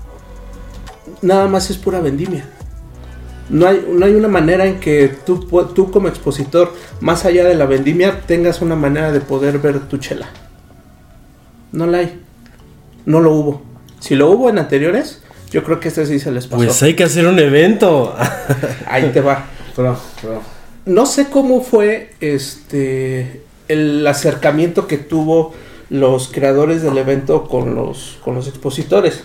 Nada 1.22 1.48
más 1.48 1.70
es 1.70 1.78
pura 1.78 2.00
vendimia. 2.00 2.46
No 3.50 3.68
hay, 3.68 3.86
no 3.90 4.06
hay 4.06 4.14
una 4.14 4.28
manera 4.28 4.66
en 4.66 4.80
que 4.80 5.08
tú, 5.26 5.40
tú 5.74 5.92
como 5.92 6.10
expositor, 6.10 6.74
más 7.00 7.24
allá 7.24 7.46
de 7.46 7.56
la 7.56 7.66
vendimia, 7.66 8.22
tengas 8.22 8.62
una 8.62 8.76
manera 8.76 9.12
de 9.12 9.22
poder 9.22 9.60
ver 9.60 9.80
tu 9.88 9.98
chela. 9.98 10.28
No 11.72 11.88
la 11.88 12.00
hay. 12.00 12.22
No 13.06 13.22
lo 13.22 13.34
hubo. 13.34 13.62
Si 14.00 14.16
lo 14.16 14.30
hubo 14.30 14.50
en 14.50 14.60
anteriores, 14.60 15.24
yo 15.50 15.64
creo 15.64 15.80
que 15.80 15.88
este 15.88 16.06
sí 16.06 16.20
se 16.20 16.32
les 16.32 16.46
pasó. 16.48 16.58
Pues 16.58 16.84
hay 16.84 16.96
que 16.96 17.04
hacer 17.04 17.26
un 17.28 17.40
evento. 17.40 18.16
Ahí 18.88 19.10
te 19.14 19.22
va. 19.22 19.46
Pero, 19.76 19.98
pero, 20.22 20.42
No 20.86 21.06
sé 21.06 21.30
cómo 21.30 21.62
fue 21.62 22.12
este 22.20 23.42
el 23.68 24.06
acercamiento 24.08 24.88
que 24.88 24.98
tuvo 24.98 25.54
los 25.90 26.30
creadores 26.30 26.82
del 26.82 26.98
evento 26.98 27.48
con 27.48 27.76
los, 27.76 28.18
con 28.24 28.36
los 28.36 28.48
expositores. 28.48 29.24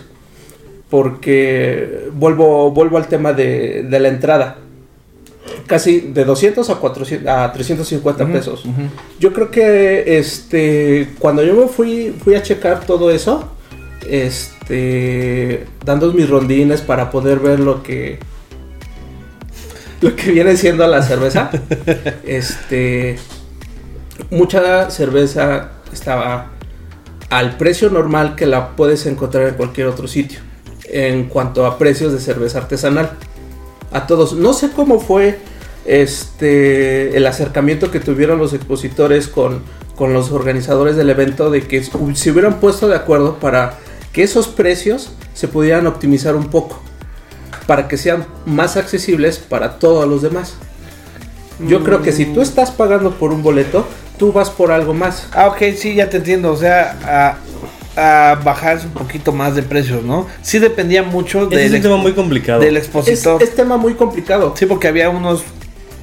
Porque 0.89 2.09
vuelvo, 2.13 2.71
vuelvo 2.71 2.97
al 2.97 3.07
tema 3.07 3.33
de, 3.33 3.83
de 3.83 3.99
la 3.99 4.09
entrada. 4.09 4.57
Casi 5.65 5.99
de 5.99 6.23
200 6.23 6.69
a, 6.69 6.75
400, 6.75 7.27
a 7.27 7.51
350 7.51 8.27
pesos. 8.27 8.63
Yo 9.19 9.33
creo 9.33 9.49
que 9.49 10.17
este 10.17 11.09
cuando 11.19 11.43
yo 11.43 11.53
me 11.55 11.67
fui, 11.67 12.15
fui 12.23 12.35
a 12.35 12.43
checar 12.43 12.85
todo 12.85 13.11
eso, 13.11 13.49
este 14.09 15.65
dando 15.85 16.11
mis 16.13 16.29
rondines 16.29 16.81
para 16.81 17.09
poder 17.09 17.39
ver 17.39 17.59
lo 17.59 17.83
que 17.83 18.19
lo 20.01 20.15
que 20.15 20.31
viene 20.31 20.57
siendo 20.57 20.85
la 20.87 21.01
cerveza. 21.01 21.49
este 22.25 23.17
mucha 24.29 24.89
cerveza 24.89 25.71
estaba 25.91 26.51
al 27.29 27.57
precio 27.57 27.89
normal 27.89 28.35
que 28.35 28.45
la 28.45 28.75
puedes 28.75 29.05
encontrar 29.05 29.47
en 29.47 29.55
cualquier 29.55 29.87
otro 29.87 30.07
sitio 30.07 30.39
en 30.85 31.25
cuanto 31.25 31.65
a 31.65 31.77
precios 31.77 32.13
de 32.13 32.19
cerveza 32.19 32.59
artesanal. 32.59 33.11
A 33.91 34.05
todos, 34.07 34.33
no 34.33 34.53
sé 34.53 34.71
cómo 34.71 34.99
fue 34.99 35.39
este 35.85 37.17
el 37.17 37.25
acercamiento 37.27 37.91
que 37.91 37.99
tuvieron 37.99 38.39
los 38.39 38.53
expositores 38.53 39.27
con, 39.27 39.61
con 39.95 40.13
los 40.13 40.31
organizadores 40.31 40.95
del 40.95 41.09
evento 41.09 41.49
de 41.49 41.63
que 41.63 41.83
se 41.83 42.31
hubieran 42.31 42.59
puesto 42.59 42.87
de 42.87 42.95
acuerdo 42.95 43.37
para 43.39 43.79
que 44.13 44.23
esos 44.23 44.47
precios 44.47 45.11
se 45.33 45.47
pudieran 45.47 45.87
optimizar 45.87 46.35
un 46.35 46.47
poco 46.47 46.81
para 47.67 47.87
que 47.87 47.97
sean 47.97 48.25
más 48.45 48.77
accesibles 48.77 49.39
para 49.39 49.79
todos 49.79 50.07
los 50.07 50.21
demás. 50.21 50.55
Yo 51.67 51.83
creo 51.83 52.01
que 52.01 52.11
si 52.11 52.25
tú 52.25 52.41
estás 52.41 52.71
pagando 52.71 53.11
por 53.11 53.31
un 53.31 53.43
boleto, 53.43 53.85
tú 54.17 54.31
vas 54.31 54.49
por 54.49 54.71
algo 54.71 54.93
más. 54.93 55.27
Ah, 55.33 55.47
ok, 55.47 55.75
sí, 55.77 55.95
ya 55.95 56.09
te 56.09 56.17
entiendo. 56.17 56.51
O 56.51 56.57
sea, 56.57 57.37
a, 57.95 58.31
a 58.31 58.35
bajar 58.35 58.79
un 58.83 58.91
poquito 58.91 59.31
más 59.31 59.55
de 59.55 59.63
precios, 59.63 60.03
¿no? 60.03 60.27
Sí 60.41 60.59
dependía 60.59 61.03
mucho 61.03 61.47
Ese 61.51 61.65
es 61.65 61.71
del, 61.71 61.75
un 61.75 61.81
tema 61.83 61.97
muy 61.97 62.13
complicado. 62.13 62.59
del 62.59 62.75
Es, 62.77 62.83
expositor. 62.85 63.41
es 63.41 63.55
tema 63.55 63.77
muy 63.77 63.93
complicado. 63.93 64.53
Sí, 64.57 64.65
porque 64.65 64.87
había 64.87 65.09
unos, 65.09 65.43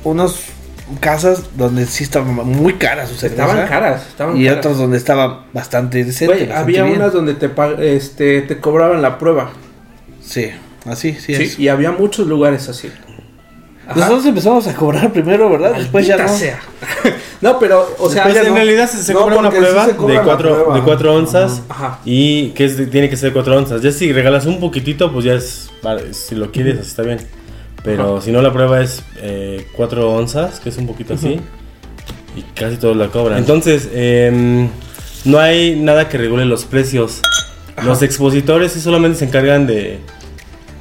unos 0.04 0.44
casas 0.96 1.44
donde 1.56 1.86
sí 1.86 2.04
estaban 2.04 2.34
muy 2.34 2.74
caras 2.74 3.08
su 3.08 3.14
cerveza. 3.16 3.42
Estaban 3.44 3.68
caras, 3.68 4.06
estaban 4.08 4.36
Y 4.36 4.44
caras. 4.44 4.58
otros 4.58 4.78
donde 4.78 4.96
estaba 4.96 5.44
bastante 5.52 6.04
decente. 6.04 6.34
Güey, 6.34 6.46
bastante 6.48 6.70
había 6.78 6.84
bien. 6.84 6.96
unas 7.00 7.12
donde 7.12 7.34
te, 7.34 7.50
este, 7.96 8.42
te 8.42 8.58
cobraban 8.58 9.02
la 9.02 9.18
prueba. 9.18 9.50
Sí, 10.22 10.50
así, 10.86 11.14
sí, 11.14 11.34
Sí, 11.34 11.42
es. 11.42 11.58
y 11.58 11.68
había 11.68 11.92
muchos 11.92 12.26
lugares 12.26 12.68
así. 12.68 12.90
Ajá. 13.88 13.98
Nosotros 13.98 14.26
empezamos 14.26 14.66
a 14.68 14.74
cobrar 14.74 15.12
primero, 15.12 15.50
¿verdad? 15.50 15.74
Después 15.76 16.06
ya 16.06 16.16
no. 16.16 16.28
Sea. 16.28 16.60
no, 17.40 17.58
pero, 17.58 17.92
o 17.98 18.08
sea, 18.08 18.22
Pues 18.22 18.36
en 18.36 18.48
no. 18.50 18.54
realidad 18.54 18.88
se, 18.88 19.02
se 19.02 19.12
No, 19.12 19.22
cobra 19.22 19.38
una 19.38 19.50
sí 19.50 19.56
prueba 19.56 19.86
se 19.86 19.96
cobra 19.96 20.14
de 20.14 20.24
4 20.24 20.54
prueba. 20.54 20.74
de 20.76 20.82
cuatro 20.82 21.14
onzas 21.16 21.62
Ajá. 21.68 21.98
y 22.04 22.50
que 22.50 22.66
es 22.66 22.76
de- 22.76 22.86
tiene 22.86 23.10
que 23.10 23.16
ser 23.16 23.32
4 23.32 23.56
onzas. 23.56 23.82
Ya 23.82 23.90
si 23.90 24.12
regalas 24.12 24.46
un 24.46 24.60
poquitito, 24.60 25.12
pues 25.12 25.24
ya 25.24 25.34
es, 25.34 25.70
vale, 25.82 26.14
si 26.14 26.36
lo 26.36 26.52
quieres, 26.52 26.78
así 26.78 26.88
está 26.90 27.02
bien. 27.02 27.18
Pero 27.82 28.20
si 28.20 28.30
no, 28.32 28.42
la 28.42 28.52
prueba 28.52 28.80
es 28.82 29.02
4 29.76 30.10
onzas, 30.12 30.60
que 30.60 30.68
es 30.68 30.76
un 30.76 30.86
poquito 30.86 31.14
así, 31.14 31.40
y 32.36 32.42
casi 32.54 32.76
todos 32.76 32.96
la 32.96 33.08
cobran. 33.08 33.38
Entonces, 33.38 33.88
em, 33.92 34.68
no 35.24 35.38
hay 35.38 35.76
nada 35.76 36.08
que 36.08 36.18
regule 36.18 36.44
los 36.44 36.64
precios. 36.64 37.22
Los 37.84 38.02
expositores 38.02 38.72
sí 38.72 38.80
solamente 38.80 39.18
se 39.18 39.24
encargan 39.24 39.66
de, 39.66 39.98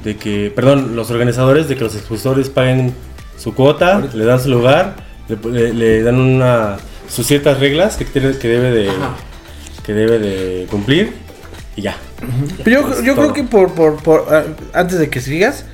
de 0.04 0.16
que, 0.16 0.52
perdón, 0.54 0.94
los 0.96 1.10
organizadores 1.10 1.68
de 1.68 1.76
que 1.76 1.84
los 1.84 1.94
expositores 1.94 2.50
paguen 2.50 2.92
su 3.38 3.54
cuota, 3.54 4.02
le 4.12 4.24
dan 4.26 4.38
su 4.40 4.50
lugar, 4.50 4.96
le, 5.28 5.50
le- 5.50 5.72
le 5.72 6.02
dan 6.02 6.16
una 6.16 6.76
sus 7.08 7.26
ciertas 7.26 7.58
reglas 7.58 7.96
que, 7.96 8.04
que 8.04 8.20
debe 8.48 8.70
de 8.70 8.90
Ajá. 8.90 9.16
que 9.84 9.94
debe 9.94 10.18
de 10.18 10.66
cumplir 10.70 11.14
y 11.74 11.82
ya. 11.82 11.96
Pero 12.62 12.82
yo, 12.94 13.02
yo 13.02 13.14
creo 13.16 13.32
que 13.32 13.42
por, 13.44 13.72
por, 13.74 13.96
por, 14.02 14.26
ah, 14.32 14.44
antes 14.74 14.98
de 14.98 15.08
que 15.08 15.20
sigas, 15.20 15.64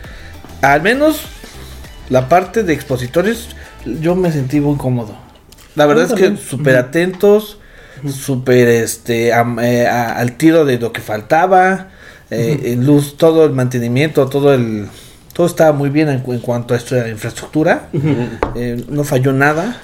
al 0.73 0.82
menos 0.82 1.20
la 2.08 2.28
parte 2.28 2.62
de 2.62 2.73
expositores, 2.73 3.49
yo 3.85 4.14
me 4.14 4.32
sentí 4.32 4.61
muy 4.61 4.76
cómodo. 4.76 5.16
La 5.75 5.87
verdad 5.87 6.06
es 6.06 6.12
que 6.14 6.37
súper 6.37 6.76
atentos, 6.76 7.58
súper 8.08 8.68
este, 8.68 9.28
eh, 9.28 9.87
a- 9.87 10.12
al 10.18 10.32
tiro 10.37 10.64
de 10.64 10.78
lo 10.78 10.92
que 10.92 11.00
faltaba, 11.00 11.88
eh, 12.30 12.61
en 12.73 12.87
luz, 12.87 13.16
todo 13.16 13.44
el 13.44 13.52
mantenimiento, 13.52 14.26
todo 14.28 14.52
el... 14.54 14.88
Todo 15.32 15.46
estaba 15.46 15.73
muy 15.73 15.90
bien 15.90 16.08
en, 16.08 16.20
cu- 16.20 16.32
en 16.32 16.40
cuanto 16.40 16.73
a 16.73 16.78
esta 16.78 17.06
infraestructura. 17.08 17.88
Eh, 18.54 18.82
no 18.88 19.04
falló 19.04 19.35
nada. 19.35 19.76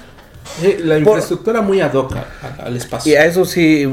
La 0.83 0.97
infraestructura 0.97 1.61
muy 1.61 1.79
ad 1.79 1.93
hoc 1.93 2.15
al 2.63 2.75
espacio. 2.75 3.11
Y 3.13 3.15
a 3.15 3.25
eso 3.25 3.45
sí, 3.45 3.87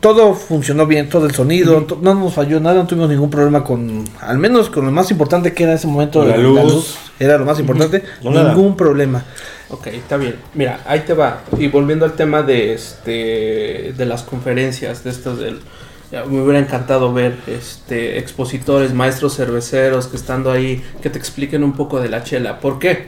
todo 0.00 0.34
funcionó 0.34 0.86
bien, 0.86 1.08
todo 1.08 1.26
el 1.26 1.34
sonido, 1.34 1.82
to- 1.84 1.98
no 2.02 2.14
nos 2.14 2.34
falló 2.34 2.60
nada, 2.60 2.76
no 2.82 2.86
tuvimos 2.86 3.08
ningún 3.10 3.30
problema 3.30 3.62
con, 3.64 4.04
al 4.20 4.38
menos 4.38 4.70
con 4.70 4.84
lo 4.86 4.90
más 4.92 5.10
importante 5.10 5.52
que 5.52 5.62
era 5.64 5.72
en 5.72 5.78
ese 5.78 5.86
momento, 5.86 6.24
La 6.24 6.36
luz. 6.36 6.96
era 7.18 7.38
lo 7.38 7.44
más 7.44 7.58
importante, 7.60 8.02
No, 8.22 8.30
nada. 8.30 8.54
ningún 8.54 8.76
problema. 8.76 9.24
Ok, 9.68 9.86
está 9.88 10.16
bien. 10.16 10.34
Mira, 10.54 10.80
ahí 10.86 11.00
te 11.00 11.14
va. 11.14 11.42
Y 11.58 11.68
volviendo 11.68 12.04
al 12.04 12.14
tema 12.14 12.42
de 12.42 12.72
este 12.74 13.94
de 13.96 14.06
las 14.06 14.22
conferencias, 14.22 15.04
de 15.04 15.10
estos 15.10 15.38
del 15.38 15.60
ya, 16.10 16.24
me 16.24 16.42
hubiera 16.42 16.58
encantado 16.58 17.12
ver 17.12 17.36
este 17.46 18.18
expositores, 18.18 18.92
maestros 18.92 19.36
cerveceros 19.36 20.08
que 20.08 20.16
estando 20.16 20.50
ahí, 20.50 20.82
que 21.00 21.08
te 21.08 21.18
expliquen 21.18 21.62
un 21.62 21.74
poco 21.74 22.00
de 22.00 22.08
la 22.08 22.24
chela. 22.24 22.58
¿Por 22.58 22.80
qué? 22.80 23.06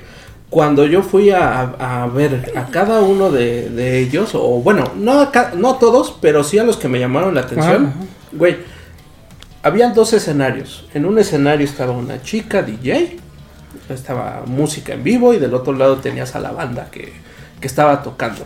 Cuando 0.53 0.85
yo 0.85 1.03
fui 1.03 1.31
a, 1.31 1.61
a 1.63 2.07
ver 2.09 2.53
a 2.55 2.67
cada 2.67 3.01
uno 3.01 3.31
de, 3.31 3.71
de 3.71 4.01
ellos, 4.01 4.35
o 4.35 4.61
bueno, 4.61 4.85
no 4.97 5.19
a, 5.23 5.33
ca- 5.33 5.53
no 5.57 5.71
a 5.71 5.79
todos, 5.79 6.15
pero 6.21 6.45
sí 6.45 6.59
a 6.59 6.63
los 6.65 6.77
que 6.77 6.89
me 6.89 6.99
llamaron 7.01 7.35
la 7.35 7.41
atención, 7.41 7.87
Ajá. 7.87 7.95
güey, 8.33 8.59
habían 9.63 9.95
dos 9.95 10.13
escenarios. 10.13 10.87
En 10.93 11.07
un 11.07 11.19
escenario 11.19 11.65
estaba 11.65 11.93
una 11.93 12.21
chica 12.21 12.61
DJ, 12.63 13.17
estaba 13.89 14.43
música 14.45 14.93
en 14.93 15.03
vivo 15.03 15.33
y 15.33 15.39
del 15.39 15.55
otro 15.55 15.73
lado 15.73 15.97
tenías 15.97 16.35
a 16.37 16.41
la 16.41 16.51
banda 16.53 16.89
que, 16.91 17.15
que 17.59 17.67
estaba 17.67 18.03
tocando. 18.03 18.45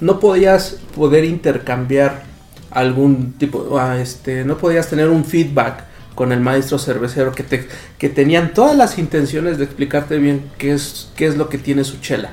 No 0.00 0.18
podías 0.18 0.78
poder 0.96 1.24
intercambiar 1.26 2.22
algún 2.70 3.32
tipo, 3.34 3.78
ah, 3.78 3.98
este, 4.00 4.42
no 4.42 4.56
podías 4.56 4.88
tener 4.88 5.10
un 5.10 5.26
feedback 5.26 5.84
con 6.18 6.32
el 6.32 6.40
maestro 6.40 6.80
cervecero 6.80 7.30
que, 7.30 7.44
te, 7.44 7.68
que 7.96 8.08
tenían 8.08 8.52
todas 8.52 8.76
las 8.76 8.98
intenciones 8.98 9.56
de 9.56 9.62
explicarte 9.62 10.18
bien 10.18 10.50
qué 10.58 10.72
es, 10.72 11.10
qué 11.14 11.26
es 11.26 11.36
lo 11.36 11.48
que 11.48 11.58
tiene 11.58 11.84
su 11.84 11.98
chela. 12.00 12.30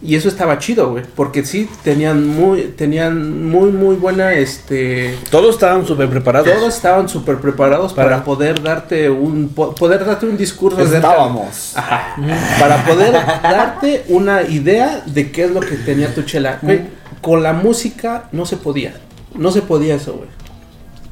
Y 0.00 0.14
eso 0.16 0.26
estaba 0.28 0.58
chido, 0.58 0.88
güey, 0.90 1.04
porque 1.14 1.44
sí 1.44 1.68
tenían 1.82 2.26
muy, 2.26 2.62
tenían 2.78 3.46
muy, 3.46 3.70
muy 3.72 3.96
buena, 3.96 4.32
este, 4.32 5.18
Todos 5.30 5.54
estaban 5.56 5.86
súper 5.86 6.08
preparados. 6.08 6.50
todos 6.50 6.74
estaban 6.74 7.06
súper 7.10 7.36
preparados 7.36 7.92
para, 7.92 8.08
Para- 8.08 8.24
poder 8.24 8.62
darte 8.62 9.10
un 9.10 9.50
po- 9.50 9.74
poder 9.74 10.02
darte 10.06 10.24
un 10.24 10.38
discurso 10.38 10.80
Estábamos. 10.80 11.72
Ajá. 11.76 12.16
para 12.58 12.86
poder 12.86 13.12
darte 13.12 14.04
una 14.08 14.40
idea 14.44 15.02
de 15.04 15.30
qué 15.30 15.44
es 15.44 15.50
lo 15.50 15.60
que 15.60 15.76
tenía 15.76 16.14
tu 16.14 16.22
chela 16.22 16.58
Güey, 16.62 16.80
con 17.20 17.42
la 17.42 17.52
música 17.52 18.30
no 18.32 18.46
se 18.46 18.56
podía 18.56 18.94
no 19.34 19.50
se 19.50 19.60
podía 19.60 19.96
eso 19.96 20.14
güey 20.14 20.28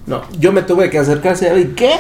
no 0.07 0.23
yo 0.39 0.53
me 0.53 0.63
tuve 0.63 0.91
que 0.91 0.99
acercarse 0.99 1.59
y 1.59 1.65
qué 1.75 1.93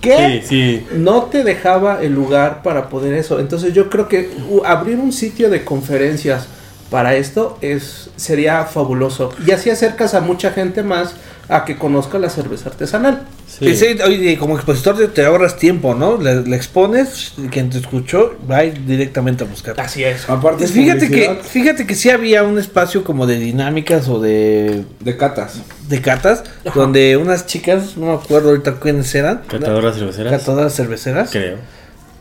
qué 0.00 0.40
Sí, 0.42 0.48
sí. 0.48 0.86
no 0.96 1.24
te 1.24 1.44
dejaba 1.44 2.02
el 2.02 2.12
lugar 2.12 2.62
para 2.62 2.88
poder 2.88 3.14
eso. 3.14 3.38
Entonces 3.38 3.72
yo 3.72 3.88
creo 3.88 4.08
que 4.08 4.30
abrir 4.64 4.98
un 4.98 5.12
sitio 5.12 5.48
de 5.48 5.64
conferencias 5.64 6.48
para 6.92 7.16
esto 7.16 7.58
es 7.62 8.10
sería 8.16 8.64
fabuloso. 8.66 9.32
Y 9.44 9.50
así 9.50 9.70
acercas 9.70 10.14
a 10.14 10.20
mucha 10.20 10.52
gente 10.52 10.84
más 10.84 11.14
a 11.48 11.64
que 11.64 11.76
conozca 11.76 12.18
la 12.20 12.30
cerveza 12.30 12.68
artesanal. 12.68 13.22
sí. 13.48 13.66
Y 13.66 13.76
sí, 13.76 13.86
oye, 14.06 14.38
como 14.38 14.54
expositor 14.56 14.96
te, 14.96 15.08
te 15.08 15.24
ahorras 15.24 15.56
tiempo, 15.56 15.94
¿no? 15.94 16.16
Le, 16.18 16.42
le 16.42 16.54
expones, 16.56 17.32
y 17.36 17.48
quien 17.48 17.68
te 17.70 17.78
escuchó 17.78 18.34
va 18.48 18.58
a 18.58 18.64
ir 18.64 18.86
directamente 18.86 19.42
a 19.44 19.46
buscar. 19.46 19.78
Así 19.80 20.04
es. 20.04 20.28
Aparte, 20.30 20.66
fíjate 20.68 21.10
que, 21.10 21.40
fíjate 21.42 21.86
que 21.86 21.94
sí 21.94 22.10
había 22.10 22.44
un 22.44 22.58
espacio 22.58 23.02
como 23.04 23.26
de 23.26 23.38
dinámicas 23.38 24.08
o 24.08 24.20
de, 24.20 24.84
De 25.00 25.16
catas. 25.16 25.60
de 25.88 26.00
catas, 26.00 26.44
donde 26.74 27.16
unas 27.16 27.46
chicas, 27.46 27.96
no 27.96 28.06
me 28.06 28.12
acuerdo 28.14 28.50
ahorita 28.50 28.78
quiénes 28.80 29.12
eran, 29.14 29.42
Catadoras 29.48 29.96
cerveceras. 29.96 30.32
catadoras 30.40 30.74
cerveceras, 30.74 31.30
Creo. 31.30 31.56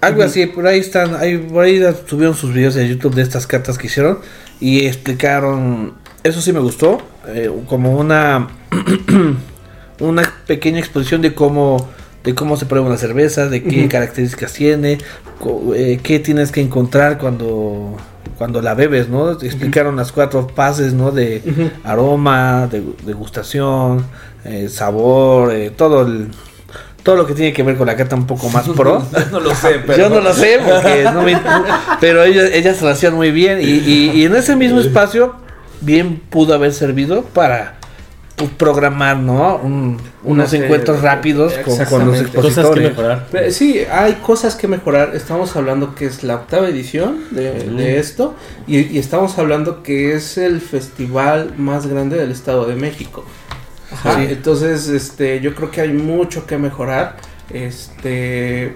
Algo 0.02 0.24
así, 0.24 0.46
por 0.48 0.68
ahí 0.68 0.80
están, 0.80 1.16
ahí, 1.16 1.38
por 1.38 1.64
ahí 1.64 1.82
subieron 2.08 2.36
sus 2.36 2.54
videos 2.54 2.76
en 2.76 2.88
YouTube 2.88 3.16
de 3.16 3.22
estas 3.22 3.48
cartas 3.48 3.78
que 3.78 3.88
hicieron 3.88 4.20
y 4.60 4.86
explicaron, 4.86 5.94
eso 6.24 6.42
sí 6.42 6.52
me 6.52 6.60
gustó, 6.60 7.02
eh, 7.28 7.50
como 7.68 7.98
una 7.98 8.50
una 10.00 10.24
pequeña 10.48 10.80
exposición 10.80 11.22
de 11.22 11.34
cómo 11.34 11.90
de 12.24 12.36
cómo 12.36 12.56
se 12.56 12.66
prueba 12.66 12.88
una 12.88 12.98
cerveza, 12.98 13.48
de 13.48 13.64
qué 13.64 13.88
características 13.88 14.54
tiene, 14.54 15.00
eh, 15.76 16.00
qué 16.04 16.20
tienes 16.20 16.52
que 16.52 16.62
encontrar 16.62 17.18
cuando 17.18 17.98
cuando 18.38 18.62
la 18.62 18.74
bebes, 18.74 19.08
¿no? 19.08 19.38
Te 19.38 19.46
explicaron 19.46 19.96
las 19.96 20.12
cuatro 20.12 20.48
fases, 20.56 20.94
¿no? 20.94 21.12
De 21.12 21.44
aroma, 21.84 22.68
de 22.72 22.84
degustación, 23.06 24.06
eh, 24.44 24.68
sabor, 24.70 25.54
eh, 25.54 25.70
todo 25.70 26.02
el 26.02 26.30
todo 27.04 27.16
lo 27.16 27.26
que 27.26 27.34
tiene 27.34 27.52
que 27.54 27.64
ver 27.64 27.76
con 27.78 27.88
la 27.88 27.96
carta 27.96 28.16
un 28.16 28.28
poco 28.28 28.50
más 28.50 28.68
pro. 28.76 29.06
No 29.32 29.40
lo 29.40 29.54
sé, 29.56 29.82
pero. 29.86 29.98
Yo 29.98 30.10
no 30.10 30.22
lo 30.22 30.34
sé 30.34 30.60
porque 30.66 31.04
no 31.06 31.22
me, 31.24 31.40
pero 32.00 32.24
ellas, 32.24 32.50
ellas 32.54 32.82
lo 32.82 32.90
hacían 32.90 33.14
muy 33.16 33.32
bien 33.32 33.60
y, 33.62 33.66
y- 33.66 34.12
y 34.16 34.26
en 34.26 34.36
ese 34.36 34.56
mismo 34.56 34.80
espacio 34.80 35.36
bien 35.82 36.22
pudo 36.30 36.54
haber 36.54 36.74
servido 36.74 37.24
para 37.24 37.78
pues, 38.36 38.50
programar, 38.52 39.18
¿no? 39.18 39.58
Un- 39.58 39.98
unos 40.24 40.54
encuentros 40.54 41.02
rápidos 41.02 41.54
con, 41.66 41.78
con 41.86 42.06
los 42.08 42.20
expositores. 42.22 42.56
Cosas 42.56 42.72
que 42.76 42.82
mejorar. 42.90 43.28
Pero 43.32 43.52
sí, 43.52 43.80
hay 43.92 44.14
cosas 44.22 44.54
que 44.56 44.68
mejorar. 44.68 45.16
Estamos 45.16 45.56
hablando 45.56 45.96
que 45.96 46.06
es 46.06 46.24
la 46.24 46.36
octava 46.36 46.68
edición 46.70 47.22
de, 47.32 47.52
de 47.72 47.98
esto 47.98 48.36
y, 48.68 48.82
y 48.82 49.00
estamos 49.00 49.40
hablando 49.40 49.82
que 49.82 50.14
es 50.14 50.38
el 50.38 50.62
festival 50.62 51.54
más 51.58 51.88
grande 51.88 52.18
del 52.18 52.32
Estado 52.32 52.66
de 52.66 52.76
México. 52.76 53.26
Ajá, 53.92 54.16
Sí. 54.16 54.28
Entonces, 54.30 54.88
este, 54.88 55.42
yo 55.42 55.54
creo 55.56 55.72
que 55.72 55.82
hay 55.82 55.94
mucho 55.94 56.46
que 56.46 56.58
mejorar. 56.58 57.18
Este, 57.50 58.76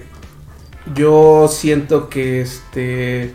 yo 0.93 1.47
siento 1.49 2.09
que, 2.09 2.41
este, 2.41 3.33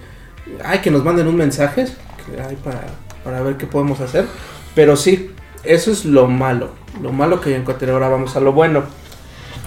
hay 0.65 0.79
que 0.81 0.91
nos 0.91 1.05
manden 1.05 1.27
un 1.27 1.37
mensaje 1.37 1.87
que 2.27 2.41
hay 2.41 2.57
para, 2.57 2.83
para 3.25 3.43
ver 3.43 3.57
qué 3.57 3.67
podemos 3.67 4.01
hacer. 4.01 4.27
Pero 4.75 4.97
sí, 4.97 5.31
eso 5.65 5.91
es 5.91 6.05
lo 6.05 6.27
malo. 6.27 6.71
Lo 7.03 7.13
malo 7.13 7.41
que 7.41 7.51
hay 7.51 7.55
en 7.57 7.65
Coatería. 7.65 7.95
Ahora 7.95 8.09
vamos 8.09 8.37
a 8.37 8.41
lo 8.41 8.53
bueno. 8.53 8.85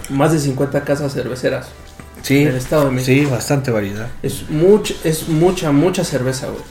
Más 0.10 0.32
de 0.32 0.40
50 0.40 0.84
casas 0.84 1.14
cerveceras. 1.14 1.70
Sí, 2.22 2.46
del 2.46 2.56
Estado 2.56 2.86
de 2.86 2.92
México. 2.92 3.28
sí, 3.28 3.30
bastante 3.30 3.70
variedad. 3.72 4.08
Es, 4.22 4.50
much, 4.50 4.92
es 5.04 5.28
mucha, 5.28 5.72
mucha 5.72 6.04
cerveza, 6.06 6.48
güey. 6.48 6.64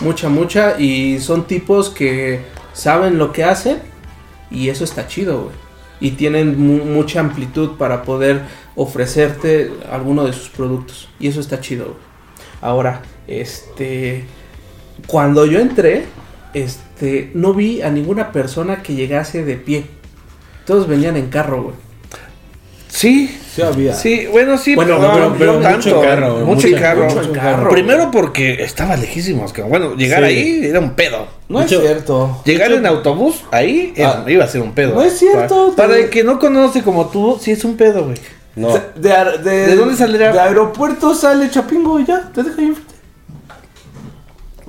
Mucha, 0.00 0.28
mucha. 0.28 0.80
Y 0.80 1.20
son 1.20 1.46
tipos 1.46 1.90
que 1.90 2.42
saben 2.72 3.18
lo 3.18 3.32
que 3.32 3.44
hacen. 3.44 3.78
Y 4.50 4.68
eso 4.68 4.84
está 4.84 5.06
chido, 5.08 5.44
güey. 5.44 5.54
Y 6.00 6.10
tienen 6.12 6.58
mu- 6.60 6.84
mucha 6.84 7.20
amplitud 7.20 7.76
para 7.78 8.02
poder 8.02 8.42
ofrecerte 8.74 9.72
alguno 9.90 10.24
de 10.24 10.32
sus 10.32 10.48
productos. 10.50 11.08
Y 11.18 11.28
eso 11.28 11.40
está 11.40 11.60
chido, 11.60 11.84
güey. 11.86 11.96
Ahora, 12.60 13.02
este. 13.26 14.24
Cuando 15.06 15.46
yo 15.46 15.58
entré, 15.60 16.04
este. 16.54 17.30
No 17.34 17.54
vi 17.54 17.82
a 17.82 17.90
ninguna 17.90 18.32
persona 18.32 18.82
que 18.82 18.94
llegase 18.94 19.44
de 19.44 19.56
pie. 19.56 19.86
Todos 20.66 20.86
venían 20.88 21.16
en 21.16 21.28
carro, 21.28 21.62
güey. 21.64 21.74
Sí, 22.96 23.38
Sí 23.54 23.60
había. 23.60 23.94
sí, 23.94 24.26
bueno, 24.30 24.56
sí, 24.56 24.74
Bueno, 24.74 24.96
pero, 24.98 25.12
pero- 25.12 25.34
pero 25.38 25.52
no 25.52 25.58
mucho 25.58 25.70
tanto, 25.90 26.02
en 26.02 26.08
carro, 26.08 26.34
mucho 26.46 26.66
mucho- 26.68 26.80
carro. 26.80 27.04
mucho 27.04 27.32
carro. 27.32 27.70
Primero 27.70 28.10
porque 28.10 28.62
estaba 28.62 28.96
lejísimos, 28.96 29.52
que 29.52 29.60
bueno, 29.60 29.94
llegar 29.96 30.20
Sí. 30.20 30.24
ahí 30.30 30.60
era 30.64 30.80
un 30.80 30.90
pedo. 30.94 31.26
No 31.48 31.60
es 31.60 31.68
cierto. 31.68 32.40
Llegar 32.46 32.72
en 32.72 32.86
autobús 32.86 33.44
ahí 33.50 33.92
era- 33.96 34.24
Ah. 34.26 34.30
iba 34.30 34.44
a 34.44 34.48
ser 34.48 34.62
un 34.62 34.72
pedo. 34.72 34.94
No 34.94 35.02
es 35.02 35.18
cierto, 35.18 35.74
Para, 35.76 35.88
para 35.88 36.00
el 36.00 36.08
que 36.10 36.24
no 36.24 36.38
conoce 36.38 36.82
como 36.82 37.06
tú, 37.08 37.38
sí 37.40 37.50
es 37.52 37.64
un 37.64 37.76
pedo, 37.76 38.04
güey. 38.06 38.16
No. 38.54 38.68
O 38.68 38.72
sea, 38.72 38.88
De, 38.96 39.10
de, 39.50 39.66
¿De 39.66 39.76
dónde 39.76 39.94
saldría? 39.96 40.32
De 40.32 40.40
aeropuerto 40.40 41.14
sale 41.14 41.50
Chapingo 41.50 42.00
y 42.00 42.06
ya, 42.06 42.30
te 42.34 42.42
deja 42.42 42.56
ahí 42.62 42.68
enfrente. 42.68 42.94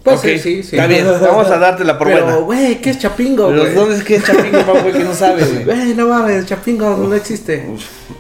Pues 0.07 0.19
Ok, 0.19 0.25
sí, 0.25 0.39
sí, 0.39 0.63
sí. 0.63 0.75
Está 0.77 0.87
bien, 0.87 1.05
vamos 1.21 1.47
a 1.51 1.57
dártela 1.57 1.97
por 1.97 2.07
Pero, 2.07 2.23
buena. 2.23 2.37
güey, 2.39 2.81
¿qué 2.81 2.91
es 2.91 2.99
Chapingo, 2.99 3.51
güey? 3.51 3.73
¿dónde 3.73 3.95
es 3.97 4.03
que 4.03 4.15
es 4.15 4.23
Chapingo, 4.23 4.59
pa' 4.61 4.81
güey, 4.81 4.93
que 4.93 5.03
no 5.03 5.13
sabe, 5.13 5.43
güey? 5.43 5.63
Güey, 5.65 5.93
no 5.95 6.07
mames, 6.07 6.45
Chapingo 6.45 6.95
no 6.95 7.13
existe. 7.13 7.67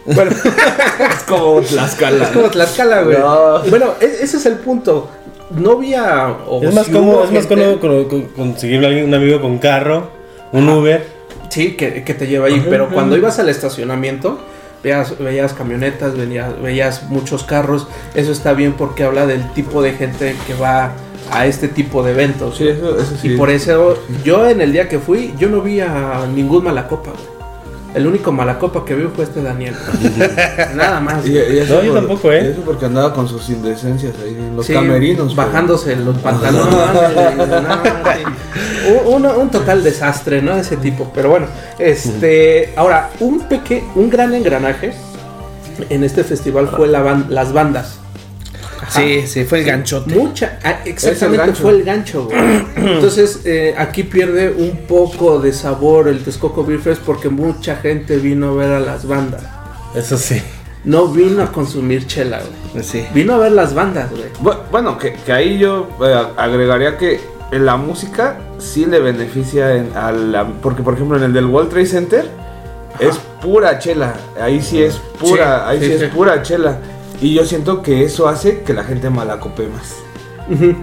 Bueno, 0.05 0.31
Es 1.11 1.23
como 1.27 1.61
Tlaxcala. 1.61 2.23
es 2.25 2.29
como 2.31 2.49
Tlaxcala, 2.49 3.01
güey. 3.03 3.17
No. 3.17 3.59
Bueno, 3.69 3.93
e- 4.01 4.17
ese 4.21 4.37
es 4.37 4.45
el 4.45 4.55
punto. 4.55 5.09
No 5.51 5.71
había. 5.71 6.27
o 6.47 6.61
Es 6.61 6.73
más 6.73 6.87
si 6.87 6.91
cómodo, 6.91 7.23
es 7.23 7.31
más 7.31 7.45
cómodo 7.47 7.79
con- 7.79 8.05
con- 8.05 8.23
conseguir 8.25 8.83
a 8.83 8.87
alguien- 8.87 9.05
un 9.05 9.13
amigo 9.13 9.39
con 9.39 9.57
carro, 9.59 10.09
un 10.51 10.67
Uber. 10.67 11.05
Sí, 11.49 11.77
que, 11.77 12.03
que 12.03 12.13
te 12.13 12.27
lleva 12.27 12.47
ahí. 12.47 12.65
Pero 12.69 12.89
cuando 12.89 13.15
ibas 13.15 13.39
al 13.39 13.47
estacionamiento, 13.47 14.37
veías, 14.83 15.17
veías 15.17 15.53
camionetas, 15.53 16.17
veías, 16.17 16.61
veías 16.61 17.03
muchos 17.03 17.43
carros. 17.45 17.87
Eso 18.13 18.33
está 18.33 18.51
bien 18.51 18.73
porque 18.73 19.03
habla 19.05 19.25
del 19.25 19.53
tipo 19.53 19.81
de 19.81 19.93
gente 19.93 20.35
que 20.45 20.53
va 20.55 20.91
a 21.31 21.45
este 21.45 21.67
tipo 21.67 22.03
de 22.03 22.11
eventos. 22.11 22.57
Sí, 22.57 22.67
eso, 22.67 22.97
eso 22.97 23.15
sí. 23.21 23.33
Y 23.33 23.37
por 23.37 23.49
eso, 23.49 23.97
yo 24.23 24.47
en 24.49 24.61
el 24.61 24.71
día 24.71 24.87
que 24.89 24.99
fui, 24.99 25.33
yo 25.37 25.49
no 25.49 25.61
vi 25.61 25.81
a 25.81 26.25
ningún 26.33 26.63
malacopa, 26.63 27.11
güey. 27.11 27.37
El 27.95 28.05
único 28.05 28.31
malacopa 28.31 28.85
que 28.85 28.93
vio 28.93 29.09
fue 29.09 29.23
este 29.23 29.41
Daniel. 29.41 29.73
Nada 30.75 30.99
más. 30.99 31.25
Y- 31.25 31.31
y 31.31 31.57
eso 31.59 31.75
No, 31.75 31.83
yo 31.83 31.91
por- 31.93 31.99
tampoco, 32.01 32.31
¿eh? 32.31 32.51
Eso 32.51 32.61
porque 32.61 32.85
andaba 32.85 33.11
con 33.13 33.27
sus 33.27 33.49
indecencias 33.49 34.13
ahí 34.23 34.35
en 34.37 34.55
los 34.55 34.65
Sí, 34.67 34.73
camerinos. 34.73 35.33
pero- 35.33 35.47
Bajándose 35.47 35.95
los 35.95 36.15
pantalones. 36.19 36.75
un, 39.05 39.49
total 39.49 39.83
desastre, 39.83 40.41
¿no? 40.41 40.55
De 40.55 40.61
ese 40.61 40.77
tipo. 40.77 41.11
Pero 41.15 41.29
bueno, 41.29 41.47
este. 41.79 42.73
Ahora, 42.75 43.09
un 43.19 43.39
peque, 43.47 43.83
un 43.95 44.09
gran 44.09 44.33
engranaje 44.35 44.93
en 45.89 46.03
este 46.03 46.23
festival 46.23 46.67
fue 46.67 46.87
la 46.87 47.01
ban- 47.03 47.27
las 47.29 47.53
bandas. 47.53 47.99
Ajá. 48.81 48.99
Sí, 49.01 49.25
sí, 49.27 49.43
fue 49.43 49.59
el 49.59 49.65
ganchote. 49.65 50.13
Mucha, 50.15 50.59
ah, 50.63 50.79
exactamente 50.85 51.45
gancho. 51.47 51.61
fue 51.63 51.71
el 51.71 51.83
gancho, 51.83 52.25
güey. 52.25 52.37
Entonces, 52.75 53.41
eh, 53.45 53.73
aquí 53.77 54.03
pierde 54.03 54.51
un 54.51 54.85
poco 54.87 55.39
de 55.39 55.51
sabor 55.53 56.07
el 56.07 56.23
Texcoco 56.23 56.63
Beer 56.63 56.79
Fest 56.79 57.01
porque 57.05 57.29
mucha 57.29 57.77
gente 57.77 58.17
vino 58.17 58.51
a 58.51 58.53
ver 58.55 58.71
a 58.71 58.79
las 58.79 59.07
bandas. 59.07 59.41
Eso 59.95 60.17
sí. 60.17 60.41
No 60.83 61.07
vino 61.07 61.43
a 61.43 61.51
consumir 61.51 62.05
chela, 62.07 62.39
güey. 62.71 62.83
Sí. 62.83 63.05
Vino 63.13 63.33
a 63.33 63.37
ver 63.39 63.51
las 63.51 63.73
bandas, 63.73 64.09
güey. 64.11 64.23
Bu- 64.41 64.57
Bueno, 64.71 64.97
que, 64.97 65.13
que 65.13 65.33
ahí 65.33 65.57
yo 65.57 65.89
eh, 66.05 66.23
agregaría 66.37 66.97
que 66.97 67.19
en 67.51 67.65
la 67.65 67.75
música 67.77 68.37
sí 68.59 68.85
le 68.85 68.99
beneficia 68.99 69.75
en- 69.75 69.91
a 69.95 70.11
la... 70.11 70.45
Porque, 70.45 70.83
por 70.83 70.93
ejemplo, 70.93 71.17
en 71.17 71.23
el 71.23 71.33
del 71.33 71.45
World 71.45 71.69
Trade 71.71 71.85
Center 71.87 72.25
es 72.99 73.17
pura 73.41 73.79
chela. 73.79 74.13
Ahí 74.39 74.61
sí 74.61 74.81
es 74.81 74.95
pura, 75.19 75.63
Sí, 75.65 75.69
ahí 75.71 75.79
sí, 75.79 75.85
sí, 75.87 75.91
es 75.93 75.99
sí. 76.01 76.07
pura 76.07 76.41
chela. 76.41 76.77
Y 77.21 77.33
yo 77.33 77.45
siento 77.45 77.81
que 77.81 78.03
eso 78.03 78.27
hace 78.27 78.61
que 78.61 78.73
la 78.73 78.83
gente 78.83 79.09
malacope 79.09 79.67
más. 79.67 79.95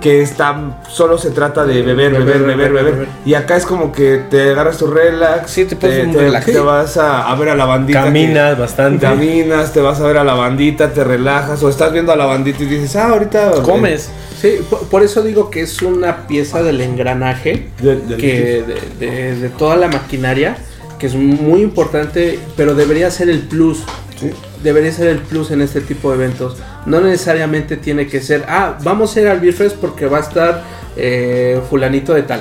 Que 0.03 0.21
está, 0.21 0.83
solo 0.91 1.17
se 1.17 1.31
trata 1.31 1.65
de 1.65 1.81
beber, 1.81 2.13
beber, 2.13 2.43
beber, 2.43 2.71
beber. 2.71 3.09
Y 3.25 3.33
acá 3.33 3.57
es 3.57 3.65
como 3.65 3.93
que 3.93 4.19
te 4.29 4.51
agarras 4.51 4.77
tu 4.77 4.87
relax. 4.89 5.51
Sí, 5.51 5.65
te 5.65 5.75
pones 5.75 6.05
un 6.07 6.13
te, 6.13 6.19
relax. 6.19 6.45
te 6.45 6.59
vas 6.59 6.99
a, 6.99 7.31
a 7.31 7.35
ver 7.35 7.49
a 7.49 7.55
la 7.55 7.65
bandita. 7.65 8.01
que- 8.01 8.05
Caminas 8.09 8.59
bastante. 8.59 9.07
Caminas, 9.07 9.73
te 9.73 9.81
vas 9.81 10.01
a 10.01 10.07
ver 10.07 10.19
a 10.19 10.25
la 10.25 10.35
bandita, 10.35 10.93
te 10.93 11.03
relajas. 11.03 11.63
O 11.63 11.71
estás 11.71 11.93
viendo 11.95 12.13
a 12.13 12.17
la 12.17 12.27
bandita 12.27 12.63
y 12.63 12.67
dices, 12.67 12.95
ah, 12.97 13.09
ahorita. 13.09 13.53
Comes. 13.63 14.11
Sí, 14.39 14.59
por, 14.69 14.81
por 14.89 15.03
eso 15.03 15.23
digo 15.23 15.49
que 15.49 15.63
es 15.63 15.81
una 15.81 16.27
pieza 16.27 16.63
del 16.63 16.83
engranaje 16.83 17.69
del- 17.81 18.03
que 18.19 18.63
de, 19.01 19.07
de- 19.07 19.37
de 19.37 19.49
toda 19.49 19.77
la 19.77 19.89
maquinaria 19.89 20.59
que 20.99 21.07
es 21.07 21.15
muy 21.15 21.63
importante, 21.63 22.39
pero 22.55 22.75
debería 22.75 23.11
ser 23.11 23.31
el 23.31 23.39
plus. 23.41 23.79
Sí. 24.21 24.31
Debería 24.65 24.91
ser 24.91 25.07
el 25.09 25.19
plus 25.19 25.51
en 25.53 25.61
este 25.61 25.81
tipo 25.83 26.11
de 26.11 26.17
eventos. 26.17 26.57
No 26.87 27.01
necesariamente 27.01 27.77
tiene 27.77 28.09
que 28.09 28.21
ser, 28.21 28.45
ah, 28.49 28.79
vamos 28.83 29.15
a 29.17 29.21
ir 29.21 29.29
al 29.29 29.39
Beer 29.39 29.55
Fest 29.55 29.77
porque 29.77 30.07
va 30.07 30.17
a 30.19 30.21
estar 30.23 30.63
eh, 30.97 31.61
fulanito 31.71 32.15
de 32.15 32.23
tal. 32.23 32.41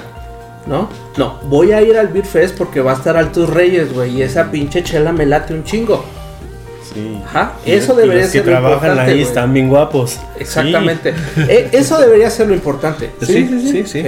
¿No? 0.66 0.90
No, 1.18 1.40
voy 1.44 1.74
a 1.74 1.82
ir 1.82 1.98
al 1.98 2.08
Beer 2.08 2.26
Fest 2.26 2.58
porque 2.58 2.80
va 2.80 2.94
a 2.94 2.96
estar 2.96 3.18
Altos 3.18 3.50
Reyes, 3.50 3.94
güey, 3.94 4.18
y 4.18 4.22
esa 4.22 4.50
pinche 4.50 4.82
chela 4.82 5.12
me 5.12 5.26
late 5.26 5.54
un 5.54 5.66
chingo. 5.66 6.06
Sí. 6.94 7.20
Ajá, 7.26 7.54
Y- 7.66 7.72
eso 7.74 7.94
debería 7.96 8.22
los 8.24 8.32
que 8.32 8.38
ser 8.40 8.46
lo 8.48 8.52
trabajan 8.54 8.76
importante, 8.92 9.12
ahí 9.12 9.22
están 9.22 9.54
bien 9.54 9.68
guapos. 9.68 10.20
Exactamente. 10.40 11.14
E- 11.50 11.70
eso 11.74 12.00
debería 12.00 12.30
ser 12.30 12.48
lo 12.48 12.54
importante. 12.54 13.12
Sí, 13.22 13.50
sí, 13.70 13.84
sí. 13.86 14.04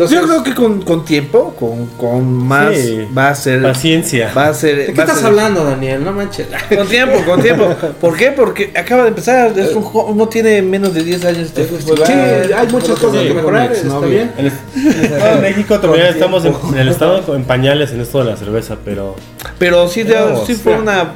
Entonces, 0.00 0.18
Yo 0.18 0.26
creo 0.26 0.42
que 0.42 0.54
con, 0.54 0.80
con 0.80 1.04
tiempo, 1.04 1.54
con, 1.60 1.84
con 1.98 2.32
más, 2.32 2.74
Sí. 2.74 3.06
va 3.16 3.28
a 3.28 3.34
ser. 3.34 3.60
Paciencia. 3.60 4.32
Va 4.34 4.48
a 4.48 4.54
ser. 4.54 4.76
¿de 4.76 4.86
qué 4.94 5.00
estás 5.02 5.18
ser- 5.18 5.26
hablando, 5.26 5.62
Daniel? 5.62 6.02
No 6.02 6.12
manches. 6.12 6.46
Con 6.74 6.88
tiempo, 6.88 7.18
con 7.26 7.42
tiempo. 7.42 7.68
¿Por 8.00 8.16
qué? 8.16 8.30
Porque 8.32 8.72
acaba 8.74 9.02
de 9.02 9.08
empezar. 9.10 9.58
Es 9.58 9.74
un 9.74 10.16
no 10.16 10.26
tiene 10.28 10.62
menos 10.62 10.94
de 10.94 11.02
10 11.04 11.24
años. 11.26 11.38
Este 11.48 11.64
festival. 11.64 12.06
Sí, 12.06 12.12
hay 12.52 12.68
muchas 12.68 12.98
cosas 12.98 13.22
que 13.22 13.34
mejorar, 13.34 13.72
está 13.72 13.98
bien. 14.00 14.32
En, 14.38 14.46
el- 14.46 15.10
no, 15.18 15.26
en 15.26 15.40
México 15.42 15.78
todavía 15.78 16.08
estamos 16.08 16.46
en, 16.46 16.54
en 16.72 16.78
el 16.78 16.88
estado 16.88 17.34
en 17.36 17.44
pañales 17.44 17.90
en 17.92 18.00
esto 18.00 18.20
de 18.24 18.30
la 18.30 18.36
cerveza, 18.38 18.76
pero 18.82 19.16
Pero 19.58 19.86
sí, 19.86 20.02
de- 20.04 20.16
sí 20.46 20.54
fue 20.54 20.78
una, 20.78 21.12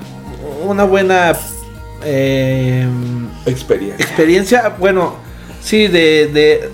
una 0.67 0.85
buena 0.85 1.33
eh, 2.05 2.87
Experiencia. 3.47 4.05
experiencia. 4.05 4.75
Bueno, 4.79 5.15
sí, 5.63 5.87
de, 5.87 6.27
de, 6.33 6.71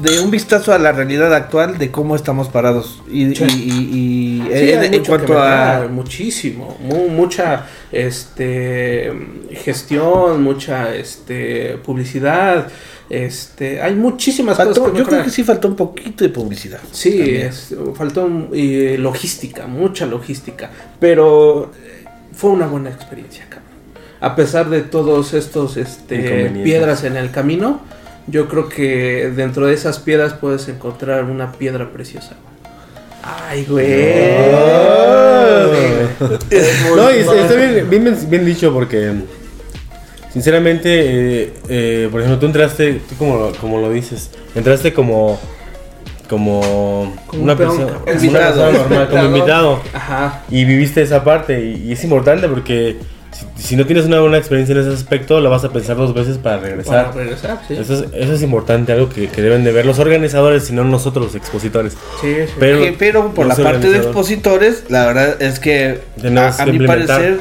de 0.00 0.20
un 0.20 0.30
vistazo 0.30 0.72
a 0.72 0.78
la 0.78 0.92
realidad 0.92 1.34
actual 1.34 1.76
de 1.78 1.90
cómo 1.90 2.16
estamos 2.16 2.48
parados. 2.48 3.02
Y, 3.10 3.34
Sí. 3.34 3.44
y- 3.44 3.70
y- 3.70 4.42
y 4.42 4.58
Sí, 4.58 4.70
en, 4.72 5.04
cuanto 5.04 5.38
a. 5.38 5.86
muchísimo, 5.90 6.76
mu- 6.80 7.08
mucha 7.08 7.66
este 7.92 9.12
gestión, 9.52 10.42
mucha 10.42 10.94
este 10.94 11.76
publicidad, 11.84 12.68
este, 13.10 13.82
hay 13.82 13.94
muchísimas 13.94 14.56
faltó- 14.56 14.80
cosas 14.80 14.92
que 14.92 14.98
yo 14.98 15.04
creo 15.04 15.22
que 15.24 15.30
sí 15.30 15.44
faltó 15.44 15.68
un 15.68 15.76
poquito 15.76 16.24
de 16.24 16.30
publicidad. 16.30 16.80
Sí, 16.90 17.20
es- 17.36 17.74
faltó 17.94 18.48
eh, 18.54 18.96
logística, 18.98 19.66
mucha 19.66 20.06
logística, 20.06 20.70
pero 20.98 21.70
eh, 21.84 22.04
fue 22.32 22.50
una 22.50 22.66
buena 22.66 22.90
experiencia, 22.90 23.44
cabrón. 23.48 23.62
A 24.20 24.34
pesar 24.36 24.70
de 24.70 24.82
todos 24.82 25.34
estos 25.34 25.76
este, 25.76 26.50
piedras 26.64 27.04
en 27.04 27.16
el 27.16 27.30
camino, 27.30 27.80
yo 28.26 28.48
creo 28.48 28.68
que 28.68 29.32
dentro 29.34 29.66
de 29.66 29.74
esas 29.74 29.98
piedras 29.98 30.34
puedes 30.34 30.68
encontrar 30.68 31.24
una 31.24 31.52
piedra 31.52 31.90
preciosa. 31.92 32.34
Ay, 33.22 33.64
güey. 33.68 33.86
No, 36.96 37.10
y 37.14 37.18
está 37.18 37.34
está 37.40 37.54
bien, 37.54 37.86
bien, 37.90 38.16
bien 38.28 38.44
dicho 38.44 38.72
porque, 38.72 39.12
sinceramente, 40.32 40.88
eh, 41.44 41.52
eh, 41.68 42.08
por 42.10 42.20
ejemplo, 42.20 42.38
tú 42.40 42.46
entraste, 42.46 43.00
tú 43.08 43.14
como, 43.16 43.36
lo- 43.38 43.52
como 43.56 43.80
lo 43.80 43.90
dices, 43.90 44.30
entraste 44.54 44.92
como, 44.92 45.38
como, 46.28 47.14
Como 47.26 47.42
una 47.42 47.56
peón, 47.56 47.76
persona, 47.76 47.98
como 47.98 48.04
una 48.04 48.12
Invitado. 48.14 48.54
persona 48.64 48.78
normal, 48.78 49.08
como 49.10 49.24
invitado, 49.24 49.80
Ajá. 49.92 50.42
y 50.50 50.64
viviste 50.64 51.02
esa 51.02 51.22
parte, 51.24 51.60
y, 51.64 51.88
y 51.88 51.92
es 51.92 52.02
importante 52.04 52.48
porque 52.48 52.96
si, 53.32 53.46
si 53.68 53.76
no 53.76 53.86
tienes 53.86 54.04
una 54.06 54.20
buena 54.20 54.38
experiencia 54.38 54.74
en 54.74 54.80
ese 54.82 54.90
aspecto, 54.92 55.40
la 55.40 55.48
vas 55.48 55.64
a 55.64 55.70
pensar 55.72 55.96
dos 55.96 56.12
veces 56.14 56.38
para 56.38 56.58
regresar. 56.58 57.06
Para 57.10 57.16
regresar, 57.24 57.60
sí. 57.66 57.74
Eso 57.74 57.94
es, 57.94 58.04
eso 58.14 58.32
es 58.34 58.42
importante, 58.42 58.92
algo 58.92 59.08
que, 59.08 59.28
que 59.28 59.42
deben 59.42 59.64
de 59.64 59.72
ver 59.72 59.86
los 59.86 59.98
organizadores, 59.98 60.68
y 60.70 60.72
no 60.74 60.84
nosotros 60.84 61.26
los 61.26 61.34
expositores. 61.34 61.94
Sí, 62.20 62.34
sí. 62.46 62.52
Pero, 62.58 62.80
Que- 62.80 62.92
pero 62.92 63.32
por 63.34 63.46
la 63.46 63.56
parte 63.56 63.88
de 63.90 63.98
expositores, 63.98 64.84
la 64.88 65.06
verdad 65.06 65.40
es 65.42 65.58
que 65.60 66.00
a, 66.58 66.66
mi 66.66 66.86
parecer, 66.86 67.40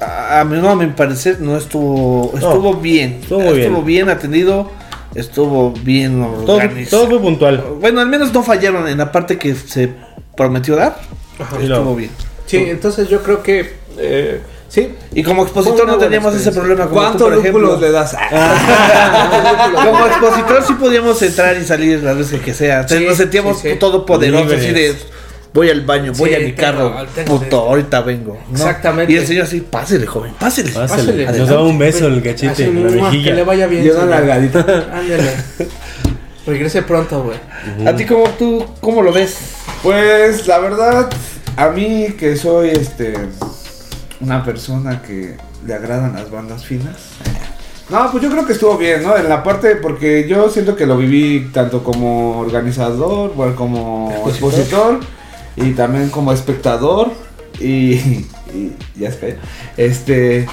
a, 0.00 0.40
a 0.40 0.44
mí 0.44 0.58
no, 0.60 0.68
a 0.70 0.76
mi 0.76 0.86
parecer 0.86 1.40
no 1.40 1.56
estuvo, 1.56 2.32
estuvo 2.34 2.74
bien, 2.74 3.18
estuvo 3.22 3.82
bien. 3.82 4.08
atendido, 4.10 4.70
estuvo 5.14 5.72
bien 5.72 6.20
Todo, 6.46 6.56
organizado. 6.56 7.02
todo 7.02 7.10
fue 7.12 7.20
puntual. 7.20 7.64
Bueno, 7.80 8.00
al 8.00 8.08
menos 8.08 8.32
no 8.32 8.42
fallaron 8.42 8.88
en 8.88 8.98
la 8.98 9.12
parte 9.12 9.38
que 9.38 9.54
se 9.54 9.90
prometió 10.36 10.74
dar. 10.76 10.98
Ajá. 11.38 11.56
Estuvo 11.60 11.84
no. 11.84 11.94
bien. 11.96 12.10
Sí, 12.46 12.56
entonces 12.56 13.08
yo 13.08 13.22
creo 13.22 13.42
que 13.42 13.74
eh, 13.98 14.40
sí. 14.72 14.94
Y 15.14 15.22
como 15.22 15.42
expositor 15.42 15.86
no 15.86 15.98
teníamos 15.98 16.34
ese 16.34 16.50
problema 16.52 16.86
como 16.86 16.94
tú, 16.94 16.96
¿Cuántos 17.00 17.28
por 17.28 17.38
ejemplo. 17.38 17.78
le 17.80 17.90
das? 17.92 18.16
Como 19.84 20.06
expositor 20.06 20.64
sí 20.66 20.72
podíamos 20.74 21.20
entrar 21.22 21.56
y 21.56 21.64
salir 21.64 22.02
las 22.02 22.16
veces 22.16 22.40
que 22.40 22.54
sea. 22.54 22.76
Entonces 22.80 22.98
Sí, 23.00 23.04
nos 23.06 23.16
sentíamos 23.16 23.58
sí, 23.60 23.70
sí. 23.72 23.76
todo 23.78 24.04
poderosos 24.06 24.52
así 24.52 24.70
de 24.72 24.94
voy 25.54 25.68
al 25.68 25.82
baño, 25.82 26.12
voy 26.16 26.34
a 26.34 26.38
mi 26.38 26.52
tengo- 26.52 26.56
carro, 26.60 27.06
tengo 27.14 27.38
puto, 27.38 27.58
ahorita 27.60 28.00
vengo. 28.00 28.38
¿no? 28.50 28.56
Exactamente. 28.56 29.12
Y 29.12 29.16
el 29.16 29.26
señor 29.26 29.44
así, 29.44 29.60
pásele, 29.60 30.06
joven, 30.06 30.32
pásele. 30.40 30.70
Pásale. 30.72 31.26
Nos 31.26 31.48
daba 31.48 31.62
un 31.64 31.78
beso 31.78 32.06
en 32.06 32.14
el 32.14 32.22
cachete, 32.22 32.64
en 32.64 32.84
la 32.84 32.90
mejilla. 33.02 33.30
Que 33.30 33.34
le 33.36 33.44
vaya 33.44 33.66
bien. 33.66 33.84
Y 33.84 33.90
una 33.90 34.00
señor. 34.00 34.14
nalgadita. 34.14 34.60
Ándale. 34.60 35.30
Regrese 36.46 36.82
pronto, 36.82 37.22
güey. 37.22 37.38
¿A 37.86 37.94
ti 37.94 38.04
cómo 38.06 38.24
tú 38.38 38.64
cómo 38.80 39.02
lo 39.02 39.12
ves? 39.12 39.36
Pues 39.82 40.46
la 40.48 40.58
verdad, 40.58 41.08
a 41.56 41.68
mí 41.68 42.14
que 42.18 42.34
soy 42.36 42.70
este 42.70 43.14
una 44.22 44.44
persona 44.44 45.02
que 45.02 45.36
le 45.66 45.74
agradan 45.74 46.14
las 46.14 46.30
bandas 46.30 46.64
finas. 46.64 46.96
No, 47.90 48.10
pues 48.10 48.22
yo 48.22 48.30
creo 48.30 48.46
que 48.46 48.54
estuvo 48.54 48.78
bien, 48.78 49.02
¿no? 49.02 49.16
En 49.16 49.28
la 49.28 49.42
parte, 49.42 49.76
porque 49.76 50.26
yo 50.26 50.48
siento 50.48 50.76
que 50.76 50.86
lo 50.86 50.96
viví 50.96 51.50
tanto 51.52 51.82
como 51.82 52.38
organizador, 52.38 53.34
bueno, 53.34 53.54
como 53.56 54.24
expositor 54.28 55.00
y 55.56 55.72
también 55.72 56.08
como 56.08 56.32
espectador 56.32 57.10
y, 57.60 58.26
ya 58.96 59.08
está. 59.08 59.26
Este, 59.76 60.46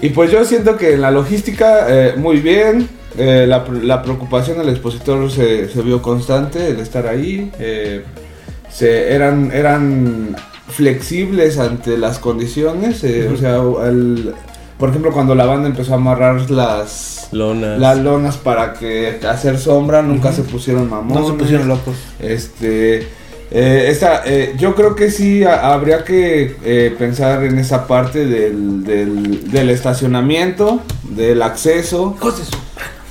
y 0.00 0.10
pues 0.10 0.30
yo 0.30 0.44
siento 0.44 0.76
que 0.76 0.92
en 0.94 1.00
la 1.00 1.10
logística, 1.10 1.86
eh, 1.88 2.14
muy 2.16 2.38
bien. 2.40 2.88
eh, 3.18 3.46
la, 3.48 3.64
la 3.82 4.02
preocupación 4.02 4.58
del 4.58 4.68
expositor 4.68 5.30
se, 5.30 5.68
se 5.68 5.82
vio 5.82 6.02
constante, 6.02 6.68
el 6.68 6.80
estar 6.80 7.06
ahí. 7.06 7.50
eh, 7.58 8.04
se, 8.70 9.14
eran, 9.14 9.50
eran 9.52 10.36
flexibles 10.68 11.58
ante 11.58 11.96
las 11.98 12.18
condiciones. 12.18 13.02
eh, 13.04 13.30
O 13.32 13.36
sea, 13.36 13.56
el- 13.88 14.34
por 14.78 14.90
ejemplo, 14.90 15.10
cuando 15.12 15.34
la 15.34 15.46
banda 15.46 15.68
empezó 15.68 15.92
a 15.92 15.96
amarrar 15.96 16.50
las, 16.50 17.28
Lonas. 17.32 17.78
las 17.80 17.98
lonas 17.98 18.36
para 18.36 18.74
que 18.74 19.18
hacer 19.26 19.58
sombra, 19.58 20.02
nunca 20.02 20.32
se 20.32 20.42
pusieron 20.42 20.90
mamones. 20.90 21.22
No 21.22 21.28
se 21.28 21.32
pusieron 21.34 21.68
locos. 21.68 21.94
Este, 22.20 22.98
eh, 23.50 23.86
esta, 23.88 24.22
eh, 24.26 24.54
yo 24.58 24.74
creo 24.74 24.94
que 24.94 25.10
sí 25.10 25.44
ha- 25.44 25.72
habría 25.72 26.04
que 26.04 26.56
eh, 26.62 26.94
pensar 26.98 27.42
en 27.44 27.58
esa 27.58 27.86
parte 27.86 28.26
del, 28.26 28.84
del, 28.84 29.50
del 29.50 29.70
estacionamiento, 29.70 30.80
del 31.08 31.40
acceso. 31.42 32.14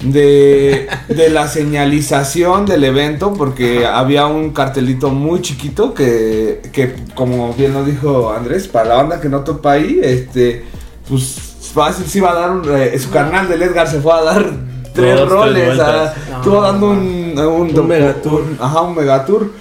De 0.02 0.88
de, 1.08 1.30
la 1.30 1.48
señalización 1.48 2.66
del 2.66 2.84
evento, 2.84 3.34
porque 3.34 3.86
había 3.86 4.26
un 4.28 4.52
cartelito 4.52 5.10
muy 5.10 5.42
chiquito 5.42 5.94
que, 5.94 6.62
que, 6.72 6.96
como 7.14 7.54
bien 7.54 7.74
lo 7.74 7.84
dijo 7.84 8.32
Andrés, 8.32 8.68
para 8.68 8.90
la 8.90 8.96
banda 8.96 9.22
que 9.22 9.30
no 9.30 9.42
topa 9.42 9.74
ahí, 9.74 10.00
este, 10.04 10.66
pues 11.08 11.56
fácil 11.74 12.06
sí 12.06 12.20
iba 12.20 12.32
a 12.32 12.36
dar 12.36 12.52
un, 12.52 12.64
eh, 12.76 12.98
su 13.00 13.10
carnal 13.10 13.48
del 13.48 13.62
Edgar 13.62 13.88
se 13.88 14.00
fue 14.00 14.14
a 14.14 14.22
dar 14.22 14.46
tres 14.94 15.28
roles, 15.28 15.66
vueltas. 15.66 15.88
ah, 15.88 16.14
No, 16.32 16.38
estuvo 16.38 16.62
dando 16.62 16.90
un, 16.92 17.34
un, 17.38 17.80
Un 17.80 17.88
megatour. 17.88 18.44
Ajá, 18.60 18.82
un 18.82 18.96
megatour. 18.96 19.52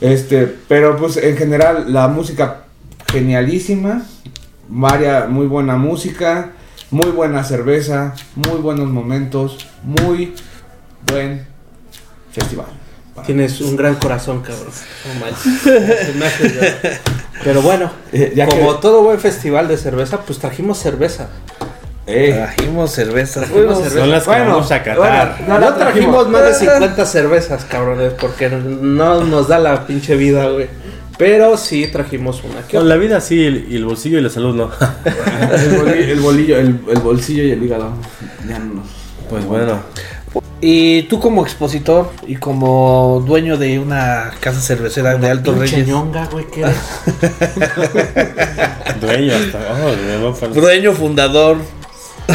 Este, 0.00 0.52
pero 0.66 0.96
pues 0.96 1.16
en 1.18 1.36
general 1.36 1.92
la 1.92 2.08
música 2.08 2.62
genialísima, 3.06 4.02
varia, 4.68 5.26
muy 5.28 5.46
buena 5.46 5.76
música, 5.76 6.52
muy 6.90 7.10
buena 7.10 7.44
cerveza, 7.44 8.14
muy 8.34 8.60
buenos 8.60 8.88
momentos, 8.88 9.58
muy 9.82 10.34
buen 11.10 11.46
festival. 12.32 12.66
Tienes 13.26 13.60
un 13.60 13.76
gran 13.76 13.96
corazón, 13.96 14.40
cabrón. 14.40 14.68
No 15.06 15.20
manches. 15.20 17.00
Pero 17.44 17.62
bueno, 17.62 17.90
Eh, 18.12 18.32
ya 18.34 18.46
como 18.46 18.74
que- 18.76 18.80
todo 18.82 19.02
buen 19.02 19.18
festival 19.20 19.68
de 19.68 19.76
cerveza, 19.76 20.20
pues 20.20 20.38
trajimos 20.38 20.78
cerveza. 20.78 21.28
Eh, 22.06 22.32
Trajimos 22.34 22.90
cerveza. 22.92 23.40
Trajimos 23.40 23.62
Fuimos- 23.62 23.78
cerveza. 23.78 24.00
Son 24.00 24.10
las 24.10 24.22
que 24.24 24.30
Bueno, 24.30 24.50
vamos 24.52 24.72
a 24.72 24.82
catar. 24.82 25.36
bueno, 25.38 25.60
no 25.60 25.70
No 25.70 25.74
trajimos 25.76 26.28
más 26.28 26.42
de 26.44 26.54
50 26.54 27.06
cervezas, 27.06 27.64
cabrones, 27.66 28.12
porque 28.14 28.48
no 28.48 29.22
nos 29.24 29.48
da 29.48 29.58
la 29.58 29.86
pinche 29.86 30.16
vida, 30.16 30.48
güey. 30.48 30.66
Pero 31.20 31.56
sí 31.58 31.86
trajimos 31.86 32.42
una. 32.42 32.66
¿Qué 32.66 32.78
Con 32.78 32.88
la 32.88 32.96
vida 32.96 33.20
sí, 33.20 33.44
el- 33.44 33.66
y 33.70 33.76
el 33.76 33.84
bolsillo 33.84 34.18
y 34.18 34.22
la 34.22 34.30
salud 34.30 34.54
no. 34.56 34.70
el, 35.54 35.70
boli- 35.78 36.10
el 36.10 36.20
bolillo, 36.20 36.58
el, 36.58 36.80
el 36.90 36.98
bolsillo 37.00 37.44
y 37.44 37.50
el 37.52 37.62
hígado. 37.62 37.92
Ya 38.48 38.58
no 38.58 38.82
Pues 39.28 39.44
bueno. 39.44 39.80
Y 40.62 41.02
tú 41.04 41.20
como 41.20 41.42
expositor 41.42 42.10
y 42.26 42.36
como 42.36 43.22
dueño 43.26 43.56
de 43.58 43.78
una 43.78 44.30
casa 44.40 44.60
cervecera 44.60 45.16
de 45.18 45.28
Alto 45.28 45.52
Reyes. 45.54 45.86
ñonga, 45.86 46.26
güey, 46.32 46.46
¿qué 46.50 46.62
eres? 46.62 46.76
Dueño 49.00 49.32
hasta. 49.34 49.58
oh, 49.84 50.48
Dueño 50.54 50.92
fundador. 50.92 51.58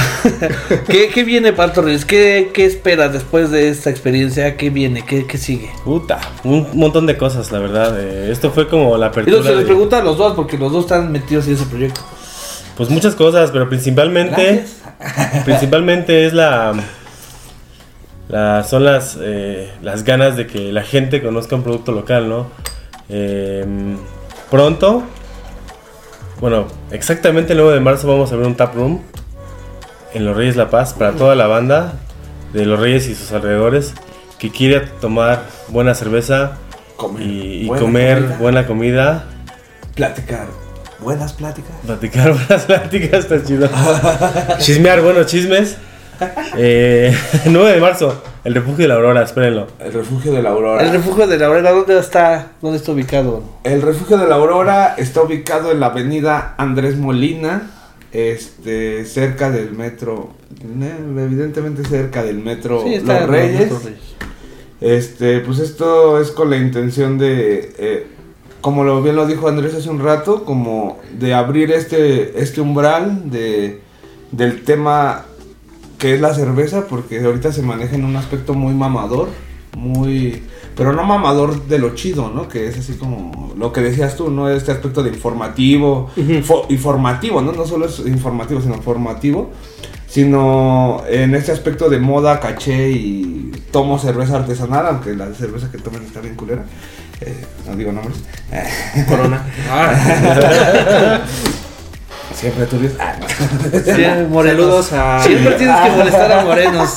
¿Qué, 0.88 1.10
qué 1.14 1.24
viene 1.24 1.54
para 1.54 1.70
Alto 1.70 1.82
Reyes? 1.82 2.06
¿Qué, 2.06 2.52
¿Qué 2.54 2.66
esperas 2.66 3.14
después 3.14 3.52
de 3.52 3.70
esta 3.70 3.90
experiencia? 3.90 4.58
¿Qué 4.58 4.70
viene? 4.70 5.04
¿Qué, 5.06 5.26
qué 5.26 5.38
sigue? 5.38 5.70
Puta, 5.84 6.20
un 6.44 6.68
montón 6.74 7.06
de 7.06 7.18
cosas, 7.18 7.52
la 7.52 7.60
verdad. 7.60 8.00
Eh, 8.00 8.30
esto 8.32 8.52
fue 8.52 8.68
como 8.68 8.98
la 8.98 9.08
Y 9.08 9.10
apertura. 9.10 9.38
lo 9.38 9.44
se 9.44 9.50
les 9.52 9.60
de- 9.60 9.66
pregunta 9.66 10.00
a 10.00 10.04
los 10.04 10.18
dos 10.18 10.34
porque 10.34 10.58
los 10.58 10.72
dos 10.72 10.86
están 10.86 11.12
metidos 11.12 11.48
en 11.48 11.54
ese 11.54 11.66
proyecto. 11.66 12.02
Pues 12.78 12.90
muchas 12.90 13.16
cosas, 13.16 13.52
pero 13.52 13.70
principalmente. 13.70 14.66
Principalmente 15.46 16.26
es 16.26 16.34
la. 16.34 16.74
la 18.30 18.64
son 18.64 18.84
las, 18.86 19.18
eh, 19.22 19.72
las 19.82 20.04
ganas 20.04 20.36
de 20.38 20.48
que 20.48 20.72
la 20.72 20.84
gente 20.84 21.22
conozca 21.22 21.56
un 21.56 21.64
producto 21.64 21.92
local, 21.92 22.28
¿no? 22.30 22.48
Eh, 23.10 23.66
pronto. 24.50 25.04
Bueno, 26.42 26.68
exactamente 26.92 27.54
el 27.54 27.60
9 27.60 27.76
de 27.76 27.80
marzo 27.80 28.08
vamos 28.08 28.32
a 28.32 28.36
ver 28.36 28.46
un 28.48 28.56
tap 28.56 28.76
room 28.76 29.02
en 30.16 30.26
Los 30.26 30.36
Reyes 30.36 30.56
La 30.56 30.70
Paz 30.70 30.94
para 30.94 31.12
toda 31.12 31.36
la 31.36 31.46
banda 31.46 31.94
de 32.54 32.66
Los 32.66 32.80
Reyes 32.80 33.08
y 33.08 33.16
sus 33.16 33.32
alrededores 33.34 33.94
que 34.40 34.50
quiere 34.50 34.80
tomar 34.80 35.44
buena 35.68 35.94
cerveza 35.94 36.58
Comer 36.96 37.22
y, 37.22 37.64
y 37.64 37.68
buena 37.68 37.82
comer 37.82 38.18
comida, 38.18 38.38
buena 38.40 38.68
comida. 38.68 39.24
Platicar. 39.94 40.48
Buenas 41.00 41.34
pláticas. 41.34 41.76
Platicar 41.86 42.32
buenas 42.48 42.64
pláticas, 42.64 43.20
está 43.20 43.44
chido. 43.44 43.70
Chismear 44.60 45.02
buenos 45.02 45.28
chismes. 45.28 45.78
Eh, 46.58 47.14
9 47.46 47.74
de 47.74 47.82
marzo, 47.82 48.24
el 48.46 48.56
refugio 48.56 48.84
de 48.84 48.88
la 48.88 48.96
Aurora, 48.96 49.24
espérenlo. 49.24 49.68
El 49.80 49.92
refugio 49.92 50.32
de 50.32 50.42
la 50.42 50.52
Aurora. 50.52 50.82
El 50.82 50.92
refugio 50.94 51.28
de 51.28 51.38
la 51.38 51.48
Aurora, 51.48 51.72
¿dónde 51.72 52.00
está? 52.00 52.52
¿Dónde 52.62 52.78
está 52.78 52.94
ubicado? 52.94 53.44
El 53.66 53.82
refugio 53.82 54.18
de 54.18 54.28
la 54.28 54.36
Aurora 54.36 54.96
está 54.98 55.22
ubicado 55.22 55.72
en 55.72 55.82
la 55.82 55.88
avenida 55.88 56.56
Andrés 56.58 56.96
Molina, 56.96 57.70
este, 58.16 59.04
cerca 59.04 59.52
del 59.52 59.74
metro, 59.74 60.30
eh, 60.62 60.98
evidentemente 61.18 61.84
cerca 61.84 62.24
del 62.24 62.38
metro 62.38 62.82
Sí, 62.82 63.00
Los 63.00 63.28
Reyes. 63.28 63.74
Este, 64.80 65.42
pues 65.42 65.60
esto 65.60 66.20
es 66.22 66.32
con 66.32 66.50
la 66.50 66.56
intención 66.56 67.18
de, 67.18 67.74
eh, 67.78 68.08
como 68.62 68.86
lo 68.86 69.02
bien 69.02 69.18
lo 69.18 69.28
dijo 69.28 69.50
Andrés 69.50 69.74
hace 69.74 69.90
un 69.90 70.00
rato, 70.00 70.46
como 70.46 71.00
de 71.20 71.34
abrir 71.34 71.72
este, 71.72 72.42
este 72.42 72.62
umbral 72.62 73.30
de, 73.30 73.82
del 74.32 74.64
tema 74.64 75.26
que 75.98 76.14
es 76.14 76.22
la 76.22 76.34
cerveza, 76.34 76.88
porque 76.88 77.20
ahorita 77.20 77.52
se 77.52 77.64
maneja 77.64 77.96
en 77.96 78.06
un 78.06 78.16
aspecto 78.16 78.54
muy 78.54 78.74
mamador, 78.74 79.28
muy, 79.76 80.42
pero 80.76 80.94
no 80.94 81.04
mamador 81.04 81.66
de 81.68 81.80
lo 81.80 81.96
chido, 81.96 82.32
¿no? 82.34 82.48
Que 82.48 82.68
es 82.68 82.78
así 82.78 82.94
como 82.94 83.54
lo 83.58 83.72
que 83.72 83.82
decías 83.82 84.16
tú, 84.16 84.30
¿no? 84.30 84.50
Este 84.50 84.72
aspecto 84.72 85.02
de 85.04 85.10
informativo, 85.10 86.10
fo- 86.16 86.66
informativo, 86.70 87.42
¿no? 87.42 87.52
No 87.54 87.66
solo 87.66 87.86
es 87.86 88.00
informativo, 88.00 88.62
sino 88.62 88.82
formativo 88.82 89.52
sino 90.08 91.04
en 91.10 91.36
este 91.36 91.52
aspecto 91.52 91.90
de 91.90 92.00
moda, 92.00 92.40
caché 92.40 92.90
y 92.90 93.52
tomo 93.72 94.00
cerveza 94.00 94.38
artesanal, 94.38 94.86
aunque 94.88 95.14
la 95.14 95.34
cerveza 95.34 95.70
que 95.70 95.78
tomen 95.78 96.04
está 96.04 96.22
bien 96.22 96.36
culera. 96.36 96.64
Eh, 97.20 97.36
no 97.68 97.76
digo 97.76 97.92
nombres. 97.92 98.18
Corona. 99.10 99.44
Siempre 102.34 102.66
turbios. 102.66 102.94
Ah, 103.00 103.16
no. 103.20 103.28
Sí, 103.28 104.02
morenos. 104.30 104.88
Saludos 104.90 104.94
a. 104.94 105.24
Siempre 105.24 105.54
tienes 105.56 105.76
que 105.82 105.90
molestar 105.92 106.32
a 106.32 106.44
morenos. 106.46 106.96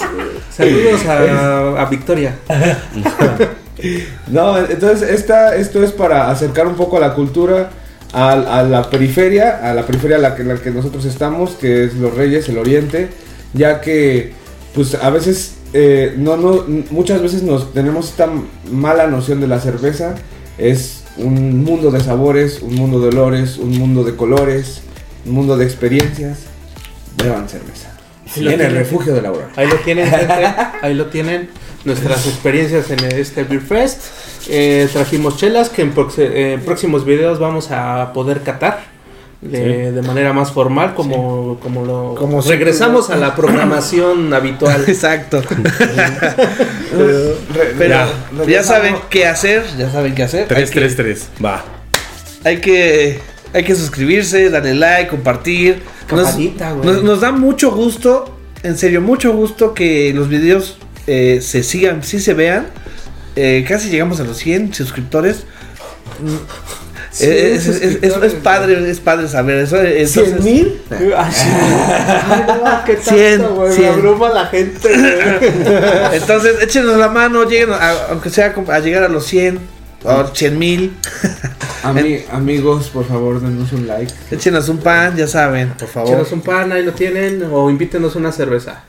Saludos 0.50 1.06
a, 1.06 1.82
a 1.82 1.84
Victoria. 1.86 2.38
No, 4.28 4.58
entonces 4.58 5.08
esta, 5.10 5.56
esto 5.56 5.82
es 5.82 5.92
para 5.92 6.30
acercar 6.30 6.66
un 6.66 6.74
poco 6.74 6.96
a 6.96 7.00
la 7.00 7.14
cultura 7.14 7.70
a, 8.12 8.32
a 8.32 8.62
la 8.62 8.90
periferia, 8.90 9.60
a 9.62 9.74
la 9.74 9.86
periferia 9.86 10.16
a 10.16 10.20
la 10.20 10.34
que, 10.34 10.44
la 10.44 10.56
que 10.56 10.70
nosotros 10.70 11.04
estamos, 11.04 11.52
que 11.52 11.84
es 11.84 11.94
Los 11.94 12.14
Reyes, 12.14 12.48
el 12.48 12.58
Oriente, 12.58 13.08
ya 13.52 13.80
que 13.80 14.32
pues 14.74 14.94
a 14.94 15.10
veces, 15.10 15.56
eh, 15.72 16.14
no, 16.16 16.36
no, 16.36 16.64
muchas 16.90 17.22
veces 17.22 17.42
nos 17.42 17.72
tenemos 17.72 18.08
esta 18.10 18.28
mala 18.70 19.06
noción 19.06 19.40
de 19.40 19.48
la 19.48 19.60
cerveza, 19.60 20.14
es 20.56 21.04
un 21.16 21.64
mundo 21.64 21.90
de 21.90 22.00
sabores, 22.00 22.62
un 22.62 22.74
mundo 22.74 23.00
de 23.00 23.08
olores, 23.08 23.58
un 23.58 23.76
mundo 23.76 24.04
de 24.04 24.14
colores, 24.14 24.82
un 25.26 25.32
mundo 25.32 25.56
de 25.56 25.64
experiencias, 25.64 26.38
beban 27.22 27.48
cerveza. 27.48 27.94
En 28.36 28.60
el 28.60 28.72
refugio 28.72 29.14
de 29.14 29.22
la 29.22 29.30
Aurora. 29.30 29.48
Ahí 29.56 29.66
lo 29.68 29.76
tienen, 29.76 30.06
gente. 30.06 30.34
Ahí 30.82 30.94
lo 30.94 31.06
tienen. 31.06 31.48
Nuestras 31.84 32.26
experiencias 32.26 32.90
en 32.90 33.04
este 33.04 33.44
Beer 33.44 33.60
Fest. 33.62 34.02
Eh, 34.48 34.88
trajimos 34.92 35.36
chelas 35.36 35.68
que 35.68 35.82
en 35.82 35.94
prox- 35.94 36.14
eh, 36.18 36.58
próximos 36.64 37.04
videos 37.04 37.38
vamos 37.38 37.70
a 37.70 38.12
poder 38.12 38.42
catar. 38.42 38.96
De, 39.40 39.92
de 39.92 40.02
manera 40.02 40.32
más 40.32 40.50
formal, 40.50 40.94
como, 40.96 41.60
como 41.62 41.84
lo 41.86 42.16
Como 42.18 42.40
regresamos 42.42 43.08
a 43.08 43.16
la 43.16 43.36
programación 43.36 44.34
habitual. 44.38 44.82
Exacto. 44.88 45.40
Pero 47.78 47.88
ya, 47.88 48.08
ya 48.48 48.62
saben 48.64 48.96
qué 49.10 49.26
hacer, 49.26 49.62
ya 49.78 49.90
saben 49.90 50.14
qué 50.16 50.24
hacer. 50.24 50.40
Hay 50.42 50.46
3, 50.48 50.70
que- 50.70 50.80
3, 50.80 50.96
3. 50.96 51.28
Va. 51.44 51.64
Hay 52.44 52.60
que, 52.60 53.20
hay 53.52 53.64
que 53.64 53.74
suscribirse, 53.76 54.50
darle 54.50 54.74
like, 54.74 55.08
compartir. 55.10 55.82
Nos- 56.84 57.02
nos 57.04 57.20
da 57.20 57.30
mucho 57.32 57.70
gusto, 57.70 58.34
en 58.64 58.76
serio, 58.76 59.00
mucho 59.00 59.32
gusto 59.34 59.72
que 59.74 60.12
los 60.14 60.28
videos 60.28 60.78
eh, 61.09 61.40
se 61.42 61.62
sigan, 61.64 62.05
sí 62.05 62.21
se 62.21 62.35
vean. 62.35 62.66
Eh, 63.35 63.64
casi 63.66 63.88
llegamos 63.88 64.21
a 64.21 64.25
los 64.25 64.37
100 64.37 64.73
suscriptores. 64.75 65.44
Mm, 66.21 66.37
Sí, 67.11 67.25
eh, 67.25 67.55
es, 67.55 67.66
es- 67.66 67.81
es- 68.03 68.03
es- 68.23 68.35
padre, 68.35 68.88
es 68.90 69.01
padre 69.01 69.29
saber 69.29 69.57
eso. 69.59 69.77
entonces- 69.81 70.12
¿Cien 70.42 70.44
mil? 70.44 70.81
Qué 72.87 72.94
tanto, 72.97 73.11
Cien, 73.11 73.42
güey, 73.55 73.73
cien. 73.73 73.87
Me 73.88 73.92
abruma 73.94 74.29
la 74.29 74.47
gente. 74.47 74.88
Entonces, 76.12 76.57
échenos 76.62 76.99
la 76.99 77.09
mano, 77.09 77.44
lleguen 77.44 77.71
a- 77.73 78.09
aunque 78.11 78.31
sea 78.31 78.55
a 78.68 78.79
llegar 78.81 79.03
a 79.05 79.09
los 79.09 79.25
100 79.27 79.59
o 80.04 80.26
100 80.34 80.58
mil. 80.58 80.96
Ami- 81.82 82.24
amigos, 82.32 82.88
por 82.88 83.04
favor, 83.06 83.40
denos 83.40 83.72
un 83.72 83.87
like. 83.87 84.12
Échenos 84.30 84.68
un 84.68 84.78
pan, 84.78 85.16
ya 85.16 85.26
saben, 85.26 85.70
por 85.78 85.88
favor. 85.88 86.11
Échenos 86.11 86.32
un 86.32 86.40
pan, 86.40 86.72
ahí 86.72 86.84
lo 86.84 86.92
tienen. 86.92 87.44
O 87.52 87.70
invítenos 87.70 88.16
una 88.16 88.32
cerveza. 88.32 88.82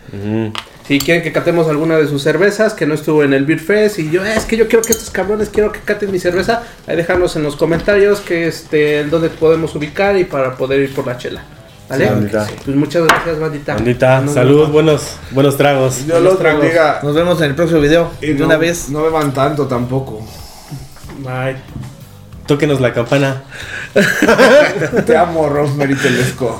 Si 0.87 0.97
quieren 0.97 1.21
que 1.21 1.31
catemos 1.31 1.67
alguna 1.67 1.97
de 1.97 2.07
sus 2.07 2.23
cervezas 2.23 2.73
que 2.73 2.87
no 2.87 2.95
estuvo 2.95 3.23
en 3.23 3.33
el 3.33 3.45
Beer 3.45 3.59
Fest 3.59 3.99
y 3.99 4.09
yo 4.09 4.25
es 4.25 4.45
que 4.45 4.57
yo 4.57 4.67
quiero 4.67 4.83
que 4.83 4.91
estos 4.93 5.11
cabrones 5.11 5.49
quiero 5.49 5.71
que 5.71 5.79
caten 5.81 6.11
mi 6.11 6.17
cerveza, 6.17 6.63
ahí 6.87 6.95
déjanos 6.95 7.35
en 7.35 7.43
los 7.43 7.55
comentarios 7.55 8.21
que 8.21 8.47
este 8.47 9.01
en 9.01 9.11
dónde 9.11 9.29
podemos 9.29 9.75
ubicar 9.75 10.17
y 10.17 10.23
para 10.23 10.55
poder 10.57 10.79
ir 10.79 10.95
por 10.95 11.05
la 11.05 11.15
chela. 11.17 11.43
¿Vale? 11.89 12.05
Sí, 12.05 12.11
bandita. 12.11 12.47
Pues 12.65 12.75
muchas 12.75 13.03
gracias, 13.03 13.39
bandita. 13.39 13.73
Bandita, 13.75 14.21
Nos 14.21 14.33
salud, 14.33 14.55
vemos. 14.57 14.71
buenos, 14.71 15.01
buenos 15.31 15.57
tragos. 15.57 16.05
Dios 16.07 16.21
los 16.23 16.39
tragos. 16.39 16.61
bendiga. 16.61 16.99
Nos 17.03 17.13
vemos 17.15 17.39
en 17.41 17.45
el 17.49 17.55
próximo 17.55 17.81
video. 17.81 18.09
Y 18.21 18.27
de 18.27 18.33
no, 18.35 18.45
una 18.45 18.57
vez. 18.57 18.89
No 18.89 19.03
beban 19.03 19.31
tanto 19.33 19.67
tampoco. 19.67 20.25
Bye. 21.23 21.57
Tóquenos 22.45 22.81
la 22.81 22.93
campana. 22.93 23.43
Te 25.05 25.17
amo, 25.17 25.49
Rosemary 25.49 25.95
Telesco. 25.95 26.59